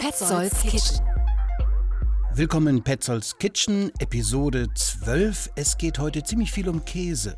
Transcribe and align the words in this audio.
Petzolds 0.00 0.62
Kitchen. 0.62 0.98
Willkommen 2.32 2.78
in 2.78 2.82
Petzolds 2.82 3.36
Kitchen, 3.36 3.92
Episode 3.98 4.68
12. 4.72 5.50
Es 5.56 5.76
geht 5.76 5.98
heute 5.98 6.22
ziemlich 6.22 6.52
viel 6.52 6.70
um 6.70 6.86
Käse. 6.86 7.36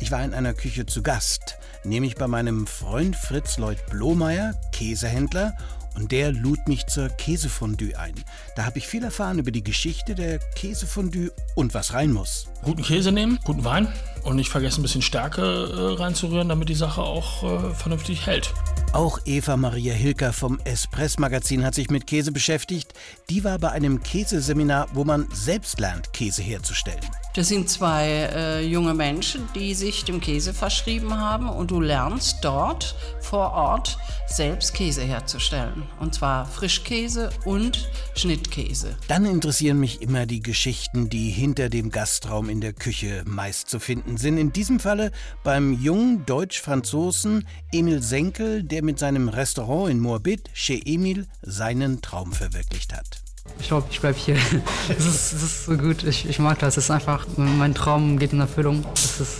Ich 0.00 0.10
war 0.10 0.24
in 0.24 0.32
einer 0.32 0.54
Küche 0.54 0.86
zu 0.86 1.02
Gast, 1.02 1.58
nämlich 1.84 2.14
bei 2.14 2.26
meinem 2.26 2.66
Freund 2.66 3.14
Fritz 3.14 3.58
Lloyd 3.58 3.84
Blomeyer, 3.90 4.54
Käsehändler, 4.72 5.52
und 5.94 6.10
der 6.10 6.32
lud 6.32 6.66
mich 6.68 6.86
zur 6.86 7.10
Käsefondue 7.10 7.98
ein. 7.98 8.14
Da 8.56 8.64
habe 8.64 8.78
ich 8.78 8.86
viel 8.86 9.04
erfahren 9.04 9.38
über 9.38 9.50
die 9.50 9.62
Geschichte 9.62 10.14
der 10.14 10.38
Käsefondue 10.56 11.32
und 11.54 11.74
was 11.74 11.92
rein 11.92 12.12
muss. 12.12 12.48
Guten 12.62 12.82
Käse 12.82 13.12
nehmen, 13.12 13.38
guten 13.44 13.64
Wein 13.64 13.92
und 14.22 14.36
nicht 14.36 14.48
vergessen, 14.48 14.80
ein 14.80 14.84
bisschen 14.84 15.02
Stärke 15.02 15.42
äh, 15.42 16.00
reinzurühren, 16.00 16.48
damit 16.48 16.70
die 16.70 16.74
Sache 16.74 17.02
auch 17.02 17.42
äh, 17.42 17.74
vernünftig 17.74 18.26
hält. 18.26 18.54
Auch 18.92 19.20
Eva 19.24 19.56
Maria 19.56 19.94
Hilker 19.94 20.32
vom 20.32 20.58
Espress 20.64 21.16
Magazin 21.20 21.64
hat 21.64 21.76
sich 21.76 21.90
mit 21.90 22.08
Käse 22.08 22.32
beschäftigt. 22.32 22.92
Die 23.28 23.44
war 23.44 23.56
bei 23.60 23.70
einem 23.70 24.02
Käseseminar, 24.02 24.88
wo 24.94 25.04
man 25.04 25.28
selbst 25.32 25.78
lernt, 25.78 26.12
Käse 26.12 26.42
herzustellen. 26.42 26.98
Das 27.36 27.46
sind 27.46 27.70
zwei 27.70 28.28
äh, 28.34 28.66
junge 28.66 28.92
Menschen, 28.92 29.48
die 29.54 29.74
sich 29.74 30.04
dem 30.04 30.20
Käse 30.20 30.52
verschrieben 30.52 31.16
haben 31.16 31.48
und 31.48 31.70
du 31.70 31.80
lernst 31.80 32.38
dort 32.42 32.96
vor 33.20 33.52
Ort 33.52 33.96
selbst 34.26 34.74
Käse 34.74 35.02
herzustellen. 35.02 35.84
Und 36.00 36.14
zwar 36.14 36.44
Frischkäse 36.46 37.30
und 37.44 37.88
Schnittkäse. 38.16 38.96
Dann 39.06 39.24
interessieren 39.24 39.78
mich 39.78 40.02
immer 40.02 40.26
die 40.26 40.42
Geschichten, 40.42 41.08
die 41.08 41.30
hinter 41.30 41.68
dem 41.68 41.90
Gastraum 41.90 42.48
in 42.48 42.60
der 42.60 42.72
Küche 42.72 43.22
meist 43.24 43.70
zu 43.70 43.78
finden 43.78 44.16
sind. 44.16 44.36
In 44.36 44.52
diesem 44.52 44.80
Falle 44.80 45.12
beim 45.44 45.72
jungen 45.72 46.26
Deutsch-Franzosen 46.26 47.46
Emil 47.72 48.02
Senkel, 48.02 48.64
der 48.64 48.79
mit 48.82 48.98
seinem 48.98 49.28
Restaurant 49.28 49.90
in 49.90 50.00
Moabit, 50.00 50.50
Chez 50.54 50.82
Emil, 50.84 51.26
seinen 51.42 52.02
Traum 52.02 52.32
verwirklicht 52.32 52.92
hat. 52.92 53.22
Ich 53.58 53.68
glaube, 53.68 53.86
ich 53.90 54.00
bleibe 54.00 54.18
hier. 54.18 54.36
Es 54.88 55.06
ist, 55.06 55.32
es 55.32 55.42
ist 55.42 55.64
so 55.64 55.76
gut. 55.76 56.04
Ich, 56.04 56.28
ich 56.28 56.38
mag 56.38 56.58
das. 56.58 56.76
Es 56.76 56.84
ist 56.84 56.90
einfach, 56.90 57.26
mein 57.36 57.74
Traum 57.74 58.18
geht 58.18 58.32
in 58.32 58.40
Erfüllung. 58.40 58.84
Das 58.94 59.20
ist 59.20 59.38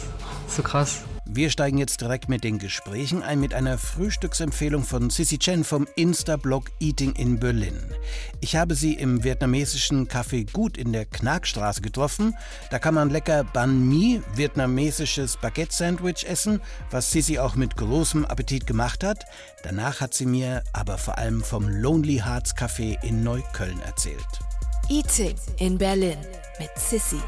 so 0.49 0.63
krass. 0.63 1.03
Wir 1.33 1.49
steigen 1.49 1.79
jetzt 1.79 2.01
direkt 2.01 2.29
mit 2.29 2.43
den 2.43 2.59
Gesprächen 2.59 3.23
ein 3.23 3.39
mit 3.39 3.55
einer 3.55 3.79
Frühstücksempfehlung 3.79 4.83
von 4.83 5.11
Sissy 5.11 5.39
Chen 5.39 5.63
vom 5.63 5.87
Insta-Blog 5.95 6.73
Eating 6.81 7.13
in 7.13 7.39
Berlin. 7.39 7.79
Ich 8.41 8.57
habe 8.57 8.75
sie 8.75 8.95
im 8.95 9.23
vietnamesischen 9.23 10.09
Café 10.09 10.51
Gut 10.51 10.77
in 10.77 10.93
der 10.93 11.05
Knagstraße 11.05 11.83
getroffen. 11.83 12.35
Da 12.73 12.81
kann 12.81 12.95
man 12.95 13.11
lecker 13.11 13.45
Banh 13.45 13.89
Mi, 13.89 14.21
vietnamesisches 14.35 15.37
Baguette-Sandwich 15.37 16.27
essen, 16.27 16.61
was 16.91 17.13
Sissy 17.13 17.39
auch 17.39 17.55
mit 17.55 17.77
großem 17.77 18.25
Appetit 18.25 18.67
gemacht 18.67 19.05
hat. 19.05 19.25
Danach 19.63 20.01
hat 20.01 20.15
sie 20.15 20.27
mir 20.27 20.65
aber 20.73 20.99
vor 20.99 21.17
allem 21.17 21.45
vom 21.45 21.69
Lonely 21.69 22.23
Hearts 22.25 22.57
Café 22.57 23.01
in 23.05 23.23
Neukölln 23.23 23.81
erzählt. 23.83 24.19
Eating 24.89 25.37
in 25.59 25.79
Berlin 25.79 26.19
mit 26.59 26.71
Sissy. 26.77 27.21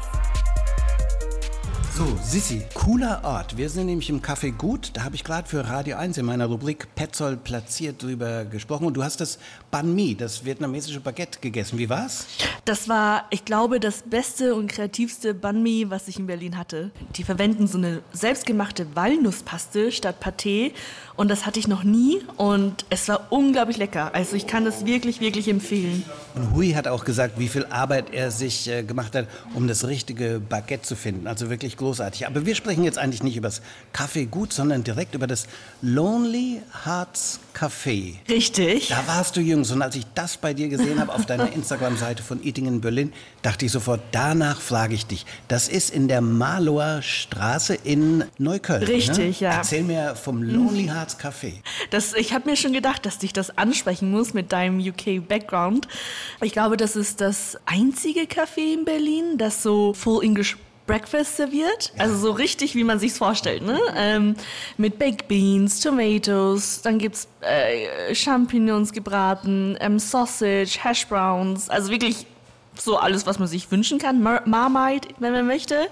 So, 1.95 2.07
Sissi, 2.23 2.63
cooler 2.73 3.21
Ort. 3.23 3.55
Wir 3.55 3.69
sind 3.69 3.85
nämlich 3.85 4.09
im 4.09 4.19
Café 4.19 4.51
Gut. 4.51 4.89
Da 4.93 5.03
habe 5.03 5.13
ich 5.13 5.23
gerade 5.23 5.47
für 5.47 5.69
Radio 5.69 5.95
1 5.95 6.17
in 6.17 6.25
meiner 6.25 6.47
Rubrik 6.47 6.87
Petzold 6.95 7.43
platziert 7.43 8.01
drüber 8.01 8.45
gesprochen. 8.45 8.87
Und 8.87 8.95
du 8.95 9.03
hast 9.03 9.21
das 9.21 9.37
Banh 9.69 9.93
Mi, 9.93 10.15
das 10.15 10.43
vietnamesische 10.43 10.99
Baguette, 11.01 11.37
gegessen. 11.39 11.77
Wie 11.77 11.89
war's? 11.89 12.25
Das 12.65 12.89
war, 12.89 13.25
ich 13.29 13.45
glaube, 13.45 13.79
das 13.79 14.01
beste 14.01 14.55
und 14.55 14.71
kreativste 14.71 15.35
Banh 15.35 15.61
Mi, 15.61 15.85
was 15.91 16.07
ich 16.07 16.17
in 16.17 16.25
Berlin 16.25 16.57
hatte. 16.57 16.89
Die 17.15 17.23
verwenden 17.23 17.67
so 17.67 17.77
eine 17.77 18.01
selbstgemachte 18.11 18.87
Walnusspaste 18.95 19.91
statt 19.91 20.15
Pâté. 20.19 20.71
Und 21.15 21.29
das 21.29 21.45
hatte 21.45 21.59
ich 21.59 21.67
noch 21.67 21.83
nie. 21.83 22.21
Und 22.37 22.85
es 22.89 23.07
war 23.07 23.27
unglaublich 23.29 23.77
lecker. 23.77 24.13
Also 24.13 24.35
ich 24.35 24.47
kann 24.47 24.65
das 24.65 24.85
wirklich, 24.85 25.21
wirklich 25.21 25.47
empfehlen. 25.47 26.03
Und 26.35 26.53
Hui 26.53 26.71
hat 26.71 26.87
auch 26.87 27.05
gesagt, 27.05 27.37
wie 27.37 27.47
viel 27.47 27.65
Arbeit 27.65 28.13
er 28.13 28.31
sich 28.31 28.67
äh, 28.67 28.83
gemacht 28.83 29.15
hat, 29.15 29.27
um 29.53 29.67
das 29.67 29.87
richtige 29.87 30.39
Baguette 30.39 30.83
zu 30.83 30.95
finden. 30.95 31.27
Also 31.27 31.49
wirklich 31.49 31.77
großartig. 31.77 32.25
Aber 32.25 32.45
wir 32.45 32.55
sprechen 32.55 32.83
jetzt 32.83 32.97
eigentlich 32.97 33.23
nicht 33.23 33.37
über 33.37 33.47
das 33.47 33.61
Café 33.93 34.27
Gut, 34.27 34.53
sondern 34.53 34.83
direkt 34.83 35.13
über 35.13 35.27
das 35.27 35.47
Lonely 35.81 36.61
Hearts 36.85 37.39
Café. 37.53 38.15
Richtig. 38.27 38.87
Da 38.87 39.03
warst 39.05 39.37
du 39.37 39.41
jüngst 39.41 39.71
und 39.71 39.81
als 39.81 39.95
ich 39.95 40.05
das 40.15 40.37
bei 40.37 40.53
dir 40.53 40.69
gesehen 40.69 40.99
habe 40.99 41.13
auf 41.13 41.25
deiner 41.25 41.51
Instagram-Seite 41.53 42.23
von 42.23 42.43
Eating 42.43 42.65
in 42.65 42.81
Berlin, 42.81 43.13
dachte 43.43 43.65
ich 43.65 43.71
sofort, 43.71 44.01
danach 44.11 44.59
frage 44.59 44.95
ich 44.95 45.05
dich. 45.05 45.25
Das 45.47 45.67
ist 45.67 45.91
in 45.91 46.07
der 46.07 46.21
Marlower 46.21 47.01
Straße 47.01 47.75
in 47.75 48.23
Neukölln. 48.39 48.83
Richtig, 48.83 49.41
ne? 49.41 49.47
ja. 49.47 49.57
Erzähl 49.57 49.83
mir 49.83 50.15
vom 50.15 50.41
Lonely 50.41 50.85
Hearts 50.85 51.02
Café. 51.11 51.53
Das, 51.91 52.13
ich 52.13 52.33
habe 52.33 52.49
mir 52.49 52.55
schon 52.55 52.73
gedacht, 52.73 53.05
dass 53.05 53.17
dich 53.19 53.33
das 53.33 53.57
ansprechen 53.57 54.11
muss 54.11 54.33
mit 54.33 54.51
deinem 54.51 54.79
UK-Background. 54.79 55.87
Ich 56.41 56.53
glaube, 56.53 56.77
das 56.77 56.95
ist 56.95 57.21
das 57.21 57.57
einzige 57.65 58.21
Café 58.21 58.73
in 58.73 58.85
Berlin, 58.85 59.37
das 59.37 59.63
so 59.63 59.93
Full 59.93 60.23
English 60.23 60.57
Breakfast 60.85 61.37
serviert. 61.37 61.93
Also 61.97 62.17
so 62.17 62.31
richtig, 62.31 62.75
wie 62.75 62.83
man 62.83 62.99
sich's 62.99 63.17
vorstellt. 63.17 63.63
Ne? 63.63 63.79
Ähm, 63.95 64.35
mit 64.77 64.99
Baked 64.99 65.29
Beans, 65.29 65.79
Tomatoes, 65.79 66.81
dann 66.81 66.99
gibt's 66.99 67.29
äh, 67.39 68.13
Champignons 68.13 68.91
gebraten, 68.91 69.77
ähm, 69.79 69.97
Sausage, 69.97 70.77
Hash 70.83 71.07
Browns. 71.07 71.69
Also 71.69 71.89
wirklich 71.89 72.25
so 72.77 72.97
alles, 72.97 73.25
was 73.25 73.39
man 73.39 73.47
sich 73.47 73.71
wünschen 73.71 73.97
kann. 73.97 74.21
Mar 74.21 74.41
Marmite, 74.45 75.07
wenn 75.19 75.31
man 75.31 75.47
möchte. 75.47 75.87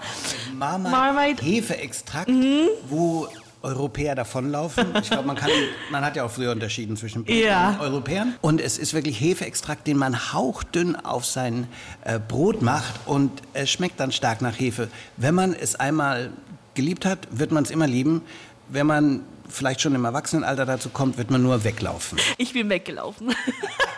Marmite, 0.54 0.90
Marmite. 0.92 1.46
Hefeextrakt, 1.46 2.28
Mhm. 2.28 2.68
wo 2.90 3.30
Europäer 3.64 4.16
davonlaufen. 4.16 4.88
Ich 5.02 5.10
glaube, 5.10 5.28
man, 5.28 5.36
kann- 5.36 5.50
man 5.92 6.04
hat 6.04 6.16
ja 6.16 6.24
auch 6.24 6.32
früher 6.32 6.52
unterschieden 6.52 6.98
zwischen 6.98 7.26
Ja. 7.28 7.72
und 7.72 7.82
Europäern. 7.82 8.36
Und 8.42 8.60
es 8.62 8.78
ist 8.78 8.94
wirklich 8.94 9.20
Hefeextrakt, 9.20 9.86
den 9.88 9.98
man 9.98 10.34
hauchdünn 10.34 10.96
auf 10.96 11.26
sein 11.26 11.68
äh, 12.04 12.20
Brot 12.20 12.62
macht 12.62 12.96
und 13.06 13.32
es 13.54 13.70
schmeckt 13.70 14.00
dann 14.00 14.12
stark 14.12 14.42
nach 14.42 14.60
Hefe. 14.60 14.90
Wenn 15.18 15.36
man 15.36 15.54
es 15.54 15.76
einmal 15.76 16.32
geliebt 16.74 17.06
hat, 17.06 17.28
wird 17.32 17.52
man 17.52 17.64
es 17.64 17.70
immer 17.72 17.88
lieben. 17.88 18.22
Wenn 18.70 18.88
man 18.88 19.22
vielleicht 19.50 19.82
schon 19.82 19.94
im 19.96 20.06
Erwachsenenalter 20.06 20.66
dazu 20.66 20.90
kommt, 20.90 21.18
wird 21.18 21.30
man 21.30 21.44
nur 21.44 21.64
weglaufen. 21.64 22.18
Ich 22.38 22.54
bin 22.54 22.70
weggelaufen. 22.70 23.36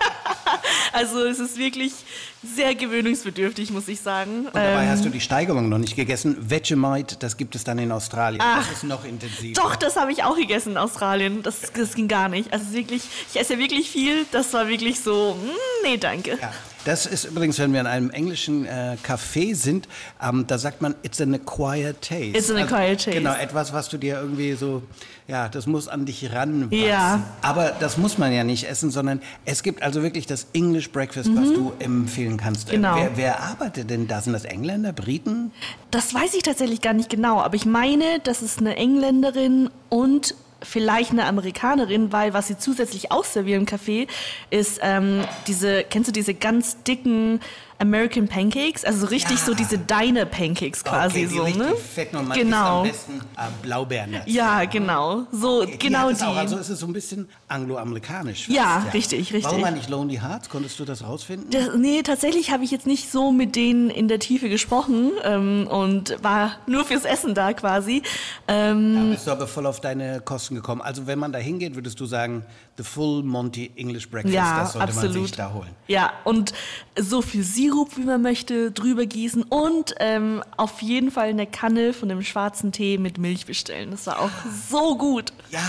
also 0.93 1.23
es 1.23 1.39
ist 1.39 1.57
wirklich 1.57 1.93
sehr 2.43 2.75
gewöhnungsbedürftig, 2.75 3.71
muss 3.71 3.87
ich 3.87 4.01
sagen. 4.01 4.45
Und 4.47 4.55
dabei 4.55 4.83
Ähm, 4.83 4.89
hast 4.89 5.05
du 5.05 5.09
die 5.09 5.21
Steigerung 5.21 5.69
noch 5.69 5.77
nicht 5.77 5.95
gegessen. 5.95 6.37
Vegemite, 6.49 7.15
das 7.17 7.37
gibt 7.37 7.55
es 7.55 7.63
dann 7.63 7.79
in 7.79 7.91
Australien. 7.91 8.41
das 8.57 8.71
ist 8.71 8.83
noch 8.83 9.05
intensiver. 9.05 9.61
Doch, 9.61 9.75
das 9.75 9.95
habe 9.95 10.11
ich 10.11 10.23
auch 10.23 10.35
gegessen 10.35 10.71
in 10.71 10.77
Australien. 10.77 11.43
Das, 11.43 11.71
das 11.73 11.95
ging 11.95 12.07
gar 12.07 12.29
nicht. 12.29 12.51
Also 12.53 12.73
wirklich, 12.73 13.03
ich 13.33 13.39
esse 13.39 13.53
ja 13.53 13.59
wirklich 13.59 13.89
viel. 13.89 14.25
Das 14.31 14.53
war 14.53 14.67
wirklich 14.67 14.99
so, 14.99 15.35
mm, 15.41 15.87
nee, 15.87 15.97
danke. 15.97 16.37
Ja, 16.41 16.51
das 16.85 17.05
ist 17.05 17.23
übrigens, 17.25 17.59
wenn 17.59 17.71
wir 17.71 17.79
in 17.79 17.87
einem 17.87 18.09
englischen 18.09 18.65
äh, 18.65 18.97
Café 19.07 19.55
sind, 19.55 19.87
ähm, 20.21 20.45
da 20.47 20.57
sagt 20.57 20.81
man, 20.81 20.95
it's 21.03 21.21
an 21.21 21.33
acquired 21.33 22.01
taste. 22.01 22.37
It's 22.37 22.51
an 22.51 22.57
acquired 22.57 22.97
taste. 22.97 23.11
Genau, 23.19 23.33
etwas, 23.33 23.71
was 23.71 23.87
du 23.87 23.97
dir 23.97 24.19
irgendwie 24.19 24.53
so, 24.53 24.83
ja, 25.27 25.47
das 25.47 25.65
muss 25.65 25.87
an 25.87 26.05
dich 26.05 26.33
ranwachsen. 26.33 26.85
Ja. 26.85 27.23
Aber 27.41 27.71
das 27.79 27.97
muss 27.97 28.17
man 28.17 28.33
ja 28.33 28.43
nicht 28.43 28.65
essen, 28.69 28.91
sondern 28.91 29.21
es 29.45 29.63
gibt 29.63 29.81
also 29.81 30.03
wirklich 30.03 30.25
das 30.27 30.47
English 30.51 30.91
Breakfast, 30.91 31.29
was 31.35 31.53
du 31.53 31.71
empfehlen 31.79 32.32
kannst. 32.37 32.69
Äh, 32.69 32.73
Genau. 32.73 32.95
Wer, 32.95 33.17
wer 33.17 33.39
arbeitet 33.43 33.89
denn 33.89 34.07
da? 34.07 34.21
Sind 34.21 34.33
das 34.33 34.45
Engländer, 34.45 34.93
Briten? 34.93 35.51
Das 35.91 36.13
weiß 36.13 36.33
ich 36.33 36.43
tatsächlich 36.43 36.81
gar 36.81 36.93
nicht 36.93 37.09
genau, 37.09 37.39
aber 37.41 37.55
ich 37.55 37.65
meine, 37.65 38.19
das 38.23 38.41
ist 38.41 38.59
eine 38.59 38.75
Engländerin 38.75 39.69
und 39.89 40.35
vielleicht 40.61 41.11
eine 41.11 41.25
Amerikanerin, 41.25 42.11
weil 42.11 42.33
was 42.33 42.47
sie 42.47 42.57
zusätzlich 42.57 43.11
auch 43.11 43.25
servieren 43.25 43.61
im 43.61 43.67
Café 43.67 44.07
ist 44.49 44.79
ähm, 44.81 45.25
diese, 45.47 45.83
kennst 45.83 46.07
du 46.07 46.13
diese 46.13 46.33
ganz 46.33 46.81
dicken 46.83 47.41
American 47.83 48.27
Pancakes? 48.27 48.85
Also 48.85 49.01
so 49.01 49.07
richtig 49.07 49.39
Ja. 49.39 49.45
so 49.45 49.53
diese 49.53 49.77
Diner 49.77 50.25
Pancakes 50.25 50.83
quasi 50.83 51.25
okay, 51.25 51.27
die 51.45 51.53
so, 51.53 51.59
ne? 51.59 51.75
Fett 51.75 52.13
und 52.15 52.27
man 52.29 52.37
genau. 52.37 52.79
am 52.81 52.87
besten 52.87 53.19
äh, 53.19 53.41
Blaubeeren. 53.61 54.15
Ja, 54.25 54.63
genau. 54.65 55.25
So, 55.31 55.65
Die 55.65 55.77
genau 55.77 56.09
es 56.09 56.19
die. 56.19 56.23
Auch, 56.23 56.35
also 56.37 56.57
ist 56.57 56.69
es 56.69 56.79
so 56.79 56.87
ein 56.87 56.93
bisschen 56.93 57.27
angloamerikanisch. 57.49 58.45
fast, 58.45 58.55
Ja, 58.55 58.85
richtig, 58.93 59.33
richtig. 59.33 59.43
Warum 59.43 59.63
eigentlich 59.65 59.89
Lonely 59.89 60.15
Hearts? 60.17 60.49
Konntest 60.49 60.79
du 60.79 60.85
das 60.85 61.03
rausfinden? 61.03 61.49
Das, 61.51 61.75
nee, 61.75 62.01
tatsächlich 62.03 62.51
habe 62.51 62.63
ich 62.63 62.71
jetzt 62.71 62.87
nicht 62.87 63.11
so 63.11 63.31
mit 63.31 63.55
denen 63.55 63.89
in 63.89 64.07
der 64.07 64.19
Tiefe 64.19 64.49
gesprochen 64.49 65.11
ähm, 65.23 65.67
und 65.69 66.17
war 66.23 66.57
nur 66.67 66.85
fürs 66.85 67.03
Essen 67.05 67.35
da 67.35 67.53
quasi. 67.53 68.01
Ähm, 68.47 68.95
Da 68.95 69.01
bist 69.11 69.27
du 69.27 69.31
aber 69.31 69.47
voll 69.47 69.65
auf 69.65 69.81
deine 69.81 70.21
Kosten 70.21 70.55
gekommen. 70.55 70.81
Also 70.81 71.05
wenn 71.07 71.19
man 71.19 71.31
da 71.33 71.39
hingeht, 71.39 71.75
würdest 71.75 71.99
du 71.99 72.05
sagen, 72.05 72.45
the 72.77 72.83
full 72.83 73.23
Monty 73.23 73.71
English 73.75 74.09
Breakfast, 74.09 74.33
ja, 74.33 74.61
das 74.61 74.73
sollte 74.73 74.87
absolut. 74.87 75.13
man 75.15 75.23
sich 75.25 75.31
da 75.35 75.53
holen. 75.53 75.69
Ja, 75.87 76.13
und 76.23 76.53
so 76.99 77.21
viel 77.21 77.43
Sirup, 77.43 77.72
wie 77.95 78.03
man 78.03 78.21
möchte, 78.21 78.71
drüber 78.71 79.05
gießen 79.05 79.43
und 79.43 79.95
ähm, 79.99 80.43
auf 80.57 80.81
jeden 80.81 81.11
Fall 81.11 81.29
eine 81.29 81.47
Kanne 81.47 81.93
von 81.93 82.09
dem 82.09 82.21
schwarzen 82.21 82.71
Tee 82.71 82.97
mit 82.97 83.17
Milch 83.17 83.45
bestellen. 83.45 83.91
Das 83.91 84.07
war 84.07 84.19
auch 84.19 84.31
so 84.69 84.97
gut. 84.97 85.33
Ja. 85.49 85.61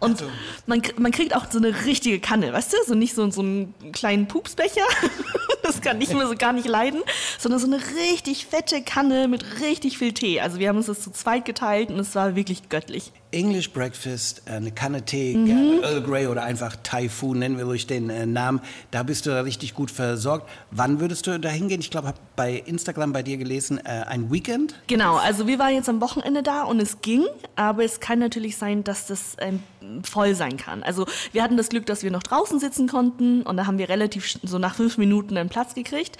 Und 0.00 0.22
also, 0.22 0.26
man, 0.66 0.82
man 0.98 1.12
kriegt 1.12 1.34
auch 1.34 1.50
so 1.50 1.58
eine 1.58 1.84
richtige 1.84 2.20
Kanne, 2.20 2.52
weißt 2.52 2.72
du? 2.72 2.76
So 2.86 2.94
nicht 2.94 3.14
so, 3.14 3.30
so 3.30 3.40
einen 3.40 3.74
kleinen 3.92 4.28
Pupsbecher, 4.28 4.82
Das 5.64 5.80
kann 5.80 5.98
ich 6.02 6.12
mir 6.12 6.26
so 6.26 6.34
gar 6.36 6.52
nicht 6.52 6.68
leiden, 6.68 7.00
sondern 7.38 7.58
so 7.58 7.66
eine 7.66 7.80
richtig 7.96 8.44
fette 8.44 8.82
Kanne 8.82 9.28
mit 9.28 9.60
richtig 9.62 9.96
viel 9.96 10.12
Tee. 10.12 10.40
Also 10.40 10.58
wir 10.58 10.68
haben 10.68 10.76
uns 10.76 10.86
das 10.86 11.00
zu 11.00 11.10
zweit 11.10 11.46
geteilt 11.46 11.88
und 11.88 11.98
es 11.98 12.14
war 12.14 12.36
wirklich 12.36 12.68
göttlich. 12.68 13.12
English 13.34 13.72
Breakfast, 13.72 14.42
eine 14.46 14.70
Kanne 14.70 15.04
Tee, 15.04 15.36
mhm. 15.36 15.82
Earl 15.82 16.02
Grey 16.02 16.26
oder 16.28 16.44
einfach 16.44 16.76
Typhoon, 16.76 17.40
nennen 17.40 17.58
wir 17.58 17.64
ruhig 17.64 17.86
den 17.86 18.08
äh, 18.08 18.26
Namen. 18.26 18.60
Da 18.92 19.02
bist 19.02 19.26
du 19.26 19.44
richtig 19.44 19.74
gut 19.74 19.90
versorgt. 19.90 20.48
Wann 20.70 21.00
würdest 21.00 21.26
du 21.26 21.38
da 21.38 21.48
hingehen? 21.48 21.80
Ich 21.80 21.90
glaube, 21.90 22.08
habe 22.08 22.18
bei 22.36 22.54
Instagram 22.54 23.12
bei 23.12 23.22
dir 23.22 23.36
gelesen, 23.36 23.78
äh, 23.78 24.04
ein 24.06 24.30
Weekend? 24.30 24.76
Genau, 24.86 25.16
also 25.16 25.46
wir 25.46 25.58
waren 25.58 25.74
jetzt 25.74 25.88
am 25.88 26.00
Wochenende 26.00 26.42
da 26.42 26.62
und 26.62 26.80
es 26.80 27.00
ging, 27.02 27.24
aber 27.56 27.84
es 27.84 28.00
kann 28.00 28.20
natürlich 28.20 28.56
sein, 28.56 28.84
dass 28.84 29.06
das 29.06 29.36
ähm, 29.40 29.62
voll 30.04 30.34
sein 30.34 30.56
kann. 30.56 30.82
Also 30.82 31.06
wir 31.32 31.42
hatten 31.42 31.56
das 31.56 31.68
Glück, 31.68 31.86
dass 31.86 32.04
wir 32.04 32.10
noch 32.12 32.22
draußen 32.22 32.60
sitzen 32.60 32.88
konnten 32.88 33.42
und 33.42 33.56
da 33.56 33.66
haben 33.66 33.78
wir 33.78 33.88
relativ 33.88 34.38
so 34.42 34.58
nach 34.58 34.76
fünf 34.76 34.96
Minuten 34.96 35.36
einen 35.36 35.48
Platz 35.48 35.74
gekriegt. 35.74 36.18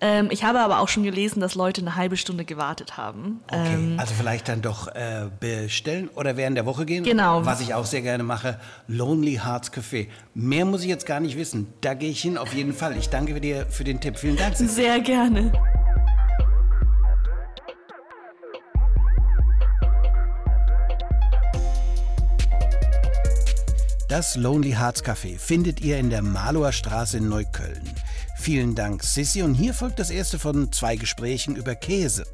Ähm, 0.00 0.28
ich 0.30 0.44
habe 0.44 0.60
aber 0.60 0.80
auch 0.80 0.88
schon 0.88 1.04
gelesen, 1.04 1.40
dass 1.40 1.54
Leute 1.54 1.80
eine 1.80 1.96
halbe 1.96 2.16
Stunde 2.16 2.44
gewartet 2.44 2.96
haben. 2.96 3.40
Okay, 3.50 3.74
ähm, 3.74 3.96
also 3.98 4.14
vielleicht 4.14 4.48
dann 4.48 4.60
doch 4.62 4.88
äh, 4.88 5.28
bestellen 5.40 6.08
oder 6.14 6.36
während 6.36 6.56
der 6.56 6.66
Woche 6.66 6.84
gehen. 6.84 7.04
Genau. 7.04 7.44
Was 7.46 7.60
ich 7.60 7.74
auch 7.74 7.86
sehr 7.86 8.02
gerne 8.02 8.22
mache, 8.22 8.60
Lonely 8.88 9.40
Hearts 9.42 9.72
Café. 9.72 10.08
Mehr 10.34 10.64
muss 10.64 10.82
ich 10.82 10.88
jetzt 10.88 11.06
gar 11.06 11.20
nicht 11.20 11.36
wissen. 11.36 11.72
Da 11.80 11.94
gehe 11.94 12.10
ich 12.10 12.20
hin 12.20 12.36
auf 12.36 12.52
jeden 12.52 12.74
Fall. 12.74 12.96
Ich 12.96 13.08
danke 13.08 13.40
dir 13.40 13.66
für 13.70 13.84
den 13.84 14.00
Tipp. 14.00 14.18
Vielen 14.18 14.36
Dank. 14.36 14.56
Sehr 14.56 15.00
gerne. 15.00 15.52
Das 24.08 24.36
Lonely 24.36 24.70
Hearts 24.70 25.04
Café 25.04 25.36
findet 25.36 25.80
ihr 25.80 25.98
in 25.98 26.10
der 26.10 26.22
Malower 26.22 26.70
Straße 26.70 27.18
in 27.18 27.28
Neukölln. 27.28 27.82
Vielen 28.46 28.76
Dank, 28.76 29.02
Sissi. 29.02 29.42
Und 29.42 29.54
hier 29.54 29.74
folgt 29.74 29.98
das 29.98 30.08
erste 30.08 30.38
von 30.38 30.70
zwei 30.70 30.94
Gesprächen 30.94 31.56
über 31.56 31.74
Käse. 31.74 32.24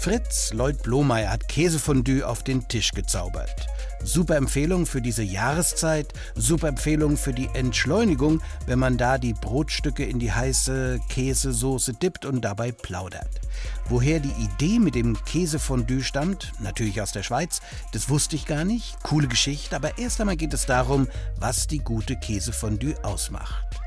Fritz 0.00 0.52
Lloyd 0.52 0.80
Blomeyer 0.84 1.28
hat 1.28 1.48
Käsefondue 1.48 2.22
auf 2.22 2.44
den 2.44 2.68
Tisch 2.68 2.92
gezaubert. 2.92 3.66
Super 4.04 4.36
Empfehlung 4.36 4.86
für 4.86 5.02
diese 5.02 5.24
Jahreszeit, 5.24 6.12
super 6.36 6.68
Empfehlung 6.68 7.16
für 7.16 7.32
die 7.32 7.48
Entschleunigung, 7.52 8.40
wenn 8.66 8.78
man 8.78 8.96
da 8.96 9.18
die 9.18 9.32
Brotstücke 9.32 10.04
in 10.04 10.20
die 10.20 10.30
heiße 10.30 11.00
Käsesoße 11.08 11.94
dippt 11.94 12.26
und 12.26 12.42
dabei 12.42 12.70
plaudert. 12.70 13.40
Woher 13.88 14.20
die 14.20 14.44
Idee 14.44 14.78
mit 14.78 14.94
dem 14.94 15.18
Käsefondue 15.24 16.04
stammt, 16.04 16.52
natürlich 16.60 17.02
aus 17.02 17.10
der 17.10 17.24
Schweiz, 17.24 17.60
das 17.90 18.08
wusste 18.08 18.36
ich 18.36 18.46
gar 18.46 18.64
nicht. 18.64 19.02
Coole 19.02 19.26
Geschichte, 19.26 19.74
aber 19.74 19.98
erst 19.98 20.20
einmal 20.20 20.36
geht 20.36 20.54
es 20.54 20.66
darum, 20.66 21.08
was 21.40 21.66
die 21.66 21.80
gute 21.80 22.14
Käsefondue 22.14 22.94
ausmacht. 23.02 23.80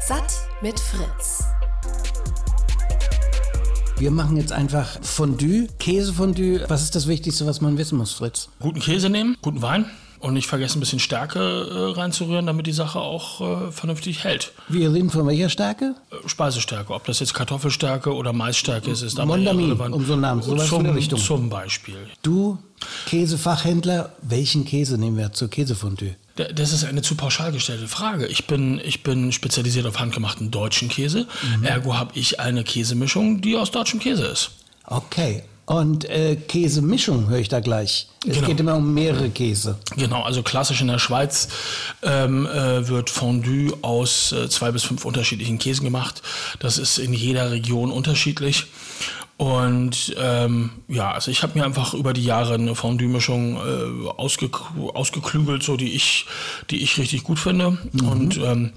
Satt 0.00 0.34
mit 0.60 0.78
Fritz. 0.78 1.44
Wir 3.96 4.10
machen 4.10 4.36
jetzt 4.36 4.52
einfach 4.52 4.98
Fondue, 5.02 5.68
Käsefondue. 5.78 6.64
Was 6.68 6.82
ist 6.82 6.94
das 6.94 7.06
Wichtigste, 7.06 7.46
was 7.46 7.60
man 7.60 7.78
wissen 7.78 7.96
muss, 7.96 8.12
Fritz? 8.12 8.48
Guten 8.60 8.80
Käse 8.80 9.08
nehmen, 9.08 9.36
guten 9.40 9.62
Wein 9.62 9.86
und 10.20 10.34
nicht 10.34 10.46
vergessen, 10.46 10.78
ein 10.78 10.80
bisschen 10.80 10.98
Stärke 10.98 11.38
äh, 11.38 11.98
reinzurühren, 11.98 12.46
damit 12.46 12.66
die 12.66 12.72
Sache 12.72 12.98
auch 12.98 13.40
äh, 13.68 13.72
vernünftig 13.72 14.24
hält. 14.24 14.52
Wir 14.68 14.92
reden 14.92 15.10
von 15.10 15.26
welcher 15.26 15.48
Stärke? 15.48 15.94
Äh, 16.10 16.28
Speisestärke. 16.28 16.92
Ob 16.92 17.04
das 17.04 17.20
jetzt 17.20 17.34
Kartoffelstärke 17.34 18.12
oder 18.14 18.32
Maisstärke 18.32 18.90
ist, 18.90 19.02
ist 19.02 19.18
aber 19.18 19.36
Mondamin, 19.36 19.72
um 19.72 20.04
so 20.04 20.14
einen 20.14 20.22
Namen, 20.22 20.42
so 20.42 20.56
zum, 20.56 20.86
Richtung. 20.86 21.18
zum 21.18 21.50
Beispiel. 21.50 22.08
Du, 22.22 22.58
Käsefachhändler, 23.06 24.12
welchen 24.22 24.64
Käse 24.64 24.98
nehmen 24.98 25.16
wir 25.16 25.32
zur 25.32 25.48
Käsefondue? 25.48 26.16
Das 26.36 26.72
ist 26.72 26.84
eine 26.84 27.02
zu 27.02 27.14
pauschal 27.14 27.52
gestellte 27.52 27.86
Frage. 27.86 28.26
Ich 28.26 28.46
bin, 28.46 28.80
ich 28.84 29.02
bin 29.04 29.30
spezialisiert 29.30 29.86
auf 29.86 30.00
handgemachten 30.00 30.50
deutschen 30.50 30.88
Käse. 30.88 31.28
Mhm. 31.58 31.64
Ergo 31.64 31.96
habe 31.96 32.18
ich 32.18 32.40
eine 32.40 32.64
Käsemischung, 32.64 33.40
die 33.40 33.56
aus 33.56 33.70
deutschem 33.70 34.00
Käse 34.00 34.24
ist. 34.24 34.50
Okay. 34.84 35.44
Und 35.66 36.04
äh, 36.10 36.36
Käsemischung 36.36 37.28
höre 37.28 37.38
ich 37.38 37.48
da 37.48 37.60
gleich. 37.60 38.08
Es 38.26 38.34
genau. 38.34 38.48
geht 38.48 38.60
immer 38.60 38.74
um 38.76 38.92
mehrere 38.92 39.30
Käse. 39.30 39.78
Genau, 39.96 40.22
also 40.22 40.42
klassisch 40.42 40.82
in 40.82 40.88
der 40.88 40.98
Schweiz 40.98 41.48
ähm, 42.02 42.46
äh, 42.46 42.86
wird 42.86 43.08
Fondue 43.08 43.72
aus 43.80 44.32
äh, 44.32 44.48
zwei 44.50 44.72
bis 44.72 44.82
fünf 44.82 45.06
unterschiedlichen 45.06 45.58
Käsen 45.58 45.84
gemacht. 45.84 46.20
Das 46.58 46.76
ist 46.76 46.98
in 46.98 47.14
jeder 47.14 47.50
Region 47.50 47.90
unterschiedlich. 47.90 48.66
Und 49.36 50.14
ähm, 50.16 50.70
ja, 50.86 51.10
also 51.10 51.30
ich 51.30 51.42
habe 51.42 51.58
mir 51.58 51.64
einfach 51.64 51.94
über 51.94 52.12
die 52.12 52.24
Jahre 52.24 52.54
eine 52.54 52.74
Fondue-Mischung 52.76 53.56
äh, 53.56 54.08
ausge 54.16 54.48
ausgeklügelt, 54.94 55.62
so 55.64 55.76
die 55.76 55.92
ich, 55.92 56.26
die 56.70 56.82
ich 56.82 56.98
richtig 56.98 57.24
gut 57.24 57.40
finde. 57.40 57.78
Mhm. 57.92 58.08
Und 58.08 58.36
ähm, 58.38 58.72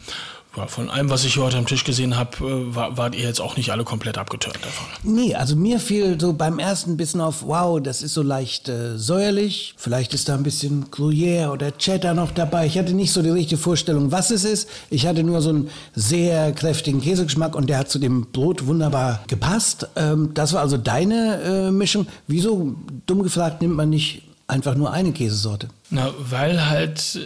ja, 0.58 0.66
von 0.66 0.90
allem, 0.90 1.10
was 1.10 1.24
ich 1.24 1.36
hier 1.36 1.44
heute 1.44 1.58
am 1.58 1.68
Tisch 1.68 1.84
gesehen 1.84 2.18
habe, 2.18 2.38
äh, 2.40 2.76
war, 2.76 2.98
wart 2.98 3.16
ihr 3.16 3.24
jetzt 3.24 3.40
auch 3.40 3.58
nicht 3.58 3.72
alle 3.72 3.84
komplett 3.84 4.18
abgeturnt 4.18 4.58
davon. 4.64 4.88
Nee, 5.04 5.36
also 5.36 5.56
mir 5.56 5.80
fiel 5.80 6.20
so 6.20 6.34
beim 6.34 6.58
ersten 6.58 6.98
bisschen 6.98 7.22
auf, 7.22 7.44
wow, 7.44 7.80
das 7.80 8.02
ist 8.02 8.16
so 8.16 8.24
leicht 8.24 8.68
äh, 8.68 8.98
säuerlich. 8.98 9.76
Vielleicht 9.78 10.16
ist 10.16 10.30
da 10.30 10.36
ein 10.36 10.42
bisschen 10.42 10.88
Gruyère 10.90 11.52
oder 11.52 11.78
Cheddar 11.78 12.16
noch 12.16 12.32
dabei. 12.32 12.66
Ich 12.66 12.78
hatte 12.78 12.94
nicht 12.94 13.14
so 13.14 13.22
die 13.22 13.30
richtige 13.30 13.62
Vorstellung, 13.62 14.12
was 14.12 14.32
es 14.32 14.44
ist. 14.44 14.68
Ich 14.90 15.06
hatte 15.06 15.24
nur 15.24 15.42
so 15.42 15.50
einen 15.50 15.70
sehr 15.96 16.52
kräftigen 16.54 17.02
Käsegeschmack 17.02 17.56
und 17.56 17.70
der 17.70 17.78
hat 17.78 17.90
zu 17.90 18.00
dem 18.00 18.26
Brot 18.32 18.66
wunderbar 18.66 19.22
gepasst. 19.28 19.88
Ähm, 19.96 20.32
das 20.34 20.54
war 20.54 20.62
also 20.62 20.78
deine 20.78 21.68
äh, 21.68 21.72
Mischung. 21.72 22.08
Wieso, 22.26 22.76
dumm 23.06 23.22
gefragt, 23.22 23.62
nimmt 23.62 23.76
man 23.76 23.92
nicht 23.92 24.24
einfach 24.48 24.76
nur 24.76 24.92
eine 24.92 25.12
Käsesorte? 25.12 25.70
Na, 25.90 26.12
weil 26.18 26.68
halt 26.68 27.20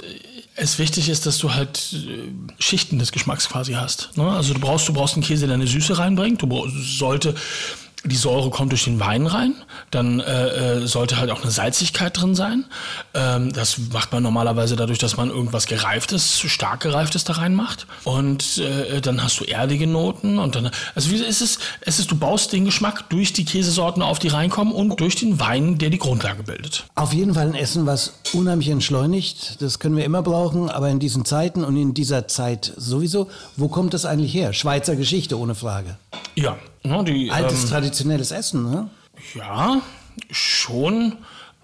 es 0.55 0.79
wichtig 0.79 1.09
ist, 1.09 1.25
dass 1.25 1.37
du 1.37 1.53
halt 1.53 1.93
äh, 1.93 2.61
Schichten 2.61 2.99
des 2.99 3.11
Geschmacks 3.11 3.47
quasi 3.49 3.73
hast. 3.73 4.17
Ne? 4.17 4.29
Also 4.29 4.53
du 4.53 4.59
brauchst, 4.59 4.87
du 4.87 4.93
brauchst 4.93 5.15
einen 5.15 5.23
Käse, 5.23 5.45
der 5.45 5.55
eine 5.55 5.67
Süße 5.67 5.97
reinbringt. 5.97 6.41
Du 6.41 6.67
sollte 6.69 7.35
die 8.03 8.15
Säure 8.15 8.49
kommt 8.49 8.71
durch 8.71 8.85
den 8.85 8.99
Wein 8.99 9.27
rein, 9.27 9.53
dann 9.91 10.19
äh, 10.19 10.79
äh, 10.79 10.87
sollte 10.87 11.17
halt 11.17 11.29
auch 11.29 11.43
eine 11.43 11.51
Salzigkeit 11.51 12.19
drin 12.19 12.33
sein. 12.33 12.65
Ähm, 13.13 13.53
das 13.53 13.77
macht 13.91 14.11
man 14.11 14.23
normalerweise 14.23 14.75
dadurch, 14.75 14.97
dass 14.97 15.17
man 15.17 15.29
irgendwas 15.29 15.67
gereiftes, 15.67 16.39
stark 16.39 16.81
gereiftes 16.81 17.23
da 17.25 17.33
reinmacht. 17.33 17.85
Und 18.03 18.57
äh, 18.57 19.01
dann 19.01 19.23
hast 19.23 19.39
du 19.39 19.43
erdige 19.43 19.85
Noten 19.85 20.39
und 20.39 20.55
dann, 20.55 20.71
also 20.95 21.11
wie 21.11 21.15
ist 21.17 21.41
es, 21.41 21.59
es 21.81 21.99
ist, 21.99 22.09
du 22.09 22.15
baust 22.17 22.53
den 22.53 22.65
Geschmack 22.65 23.09
durch 23.09 23.33
die 23.33 23.45
Käsesorten 23.45 24.01
auf, 24.01 24.17
die 24.17 24.29
reinkommen 24.29 24.73
und 24.73 24.99
durch 24.99 25.15
den 25.15 25.39
Wein, 25.39 25.77
der 25.77 25.91
die 25.91 25.99
Grundlage 25.99 26.43
bildet. 26.43 26.85
Auf 26.95 27.13
jeden 27.13 27.35
Fall 27.35 27.47
ein 27.47 27.55
Essen, 27.55 27.85
was 27.85 28.13
unheimlich 28.33 28.69
entschleunigt. 28.69 29.61
Das 29.61 29.77
können 29.77 29.95
wir 29.95 30.05
immer 30.05 30.23
brauchen, 30.23 30.69
aber 30.69 30.89
in 30.89 30.99
diesen 30.99 31.23
Zeiten 31.23 31.63
und 31.63 31.77
in 31.77 31.93
dieser 31.93 32.27
Zeit 32.27 32.73
sowieso. 32.77 33.29
Wo 33.57 33.67
kommt 33.67 33.93
das 33.93 34.05
eigentlich 34.05 34.33
her? 34.33 34.53
Schweizer 34.53 34.95
Geschichte, 34.95 35.37
ohne 35.37 35.53
Frage. 35.53 35.97
Ja, 36.35 36.57
die, 37.03 37.31
Altes 37.31 37.63
ähm, 37.63 37.69
traditionelles 37.69 38.31
Essen, 38.31 38.69
ne? 38.69 38.89
Ja, 39.35 39.81
schon. 40.31 41.17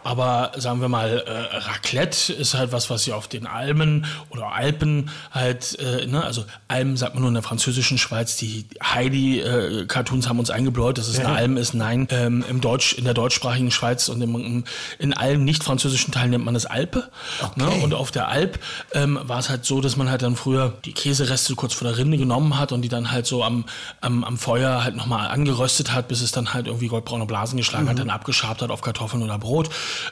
Aber 0.07 0.53
sagen 0.55 0.79
wir 0.79 0.87
mal, 0.87 1.21
äh, 1.27 1.57
Raclette 1.57 2.31
ist 2.31 2.53
halt 2.53 2.71
was, 2.71 2.89
was 2.89 3.03
sie 3.03 3.11
auf 3.11 3.27
den 3.27 3.45
Almen 3.45 4.05
oder 4.29 4.53
Alpen 4.53 5.09
halt, 5.31 5.77
äh, 5.79 6.07
ne, 6.07 6.23
also 6.23 6.45
Almen 6.69 6.95
sagt 6.95 7.15
man 7.15 7.23
nur 7.23 7.27
in 7.27 7.33
der 7.33 7.43
französischen 7.43 7.97
Schweiz, 7.97 8.37
die 8.37 8.63
Heidi-Cartoons 8.81 10.25
äh, 10.25 10.29
haben 10.29 10.39
uns 10.39 10.49
eingebläut, 10.49 10.97
dass 10.97 11.09
es 11.09 11.19
eine 11.19 11.35
Alm 11.35 11.57
ist. 11.57 11.73
Nein, 11.73 12.07
ähm, 12.11 12.45
im 12.49 12.61
Deutsch, 12.61 12.93
in 12.93 13.03
der 13.03 13.13
deutschsprachigen 13.13 13.69
Schweiz 13.69 14.07
und 14.07 14.21
im, 14.21 14.63
in 14.97 15.13
allen 15.13 15.43
nicht 15.43 15.65
französischen 15.65 16.13
Teilen 16.13 16.29
nennt 16.29 16.45
man 16.45 16.55
es 16.55 16.65
Alpe. 16.65 17.09
Okay. 17.41 17.59
Ne? 17.61 17.69
Und 17.83 17.93
auf 17.93 18.09
der 18.11 18.29
Alp 18.29 18.59
ähm, 18.93 19.19
war 19.23 19.39
es 19.39 19.49
halt 19.49 19.65
so, 19.65 19.81
dass 19.81 19.97
man 19.97 20.09
halt 20.09 20.21
dann 20.21 20.37
früher 20.37 20.77
die 20.85 20.93
Käsereste 20.93 21.53
kurz 21.55 21.73
vor 21.73 21.85
der 21.85 21.97
Rinde 21.97 22.17
genommen 22.17 22.57
hat 22.57 22.71
und 22.71 22.81
die 22.81 22.87
dann 22.87 23.11
halt 23.11 23.25
so 23.25 23.43
am, 23.43 23.65
am, 23.99 24.23
am 24.23 24.37
Feuer 24.37 24.85
halt 24.85 24.95
nochmal 24.95 25.27
angeröstet 25.27 25.93
hat, 25.93 26.07
bis 26.07 26.21
es 26.21 26.31
dann 26.31 26.53
halt 26.53 26.67
irgendwie 26.67 26.87
goldbraune 26.87 27.25
Blasen 27.25 27.57
geschlagen 27.57 27.83
mhm. 27.83 27.89
hat, 27.89 27.99
dann 27.99 28.09
abgeschabt 28.09 28.61
hat 28.61 28.69
auf 28.69 28.79
Kartoffeln 28.79 29.21
oder 29.21 29.37
Brot. 29.37 29.69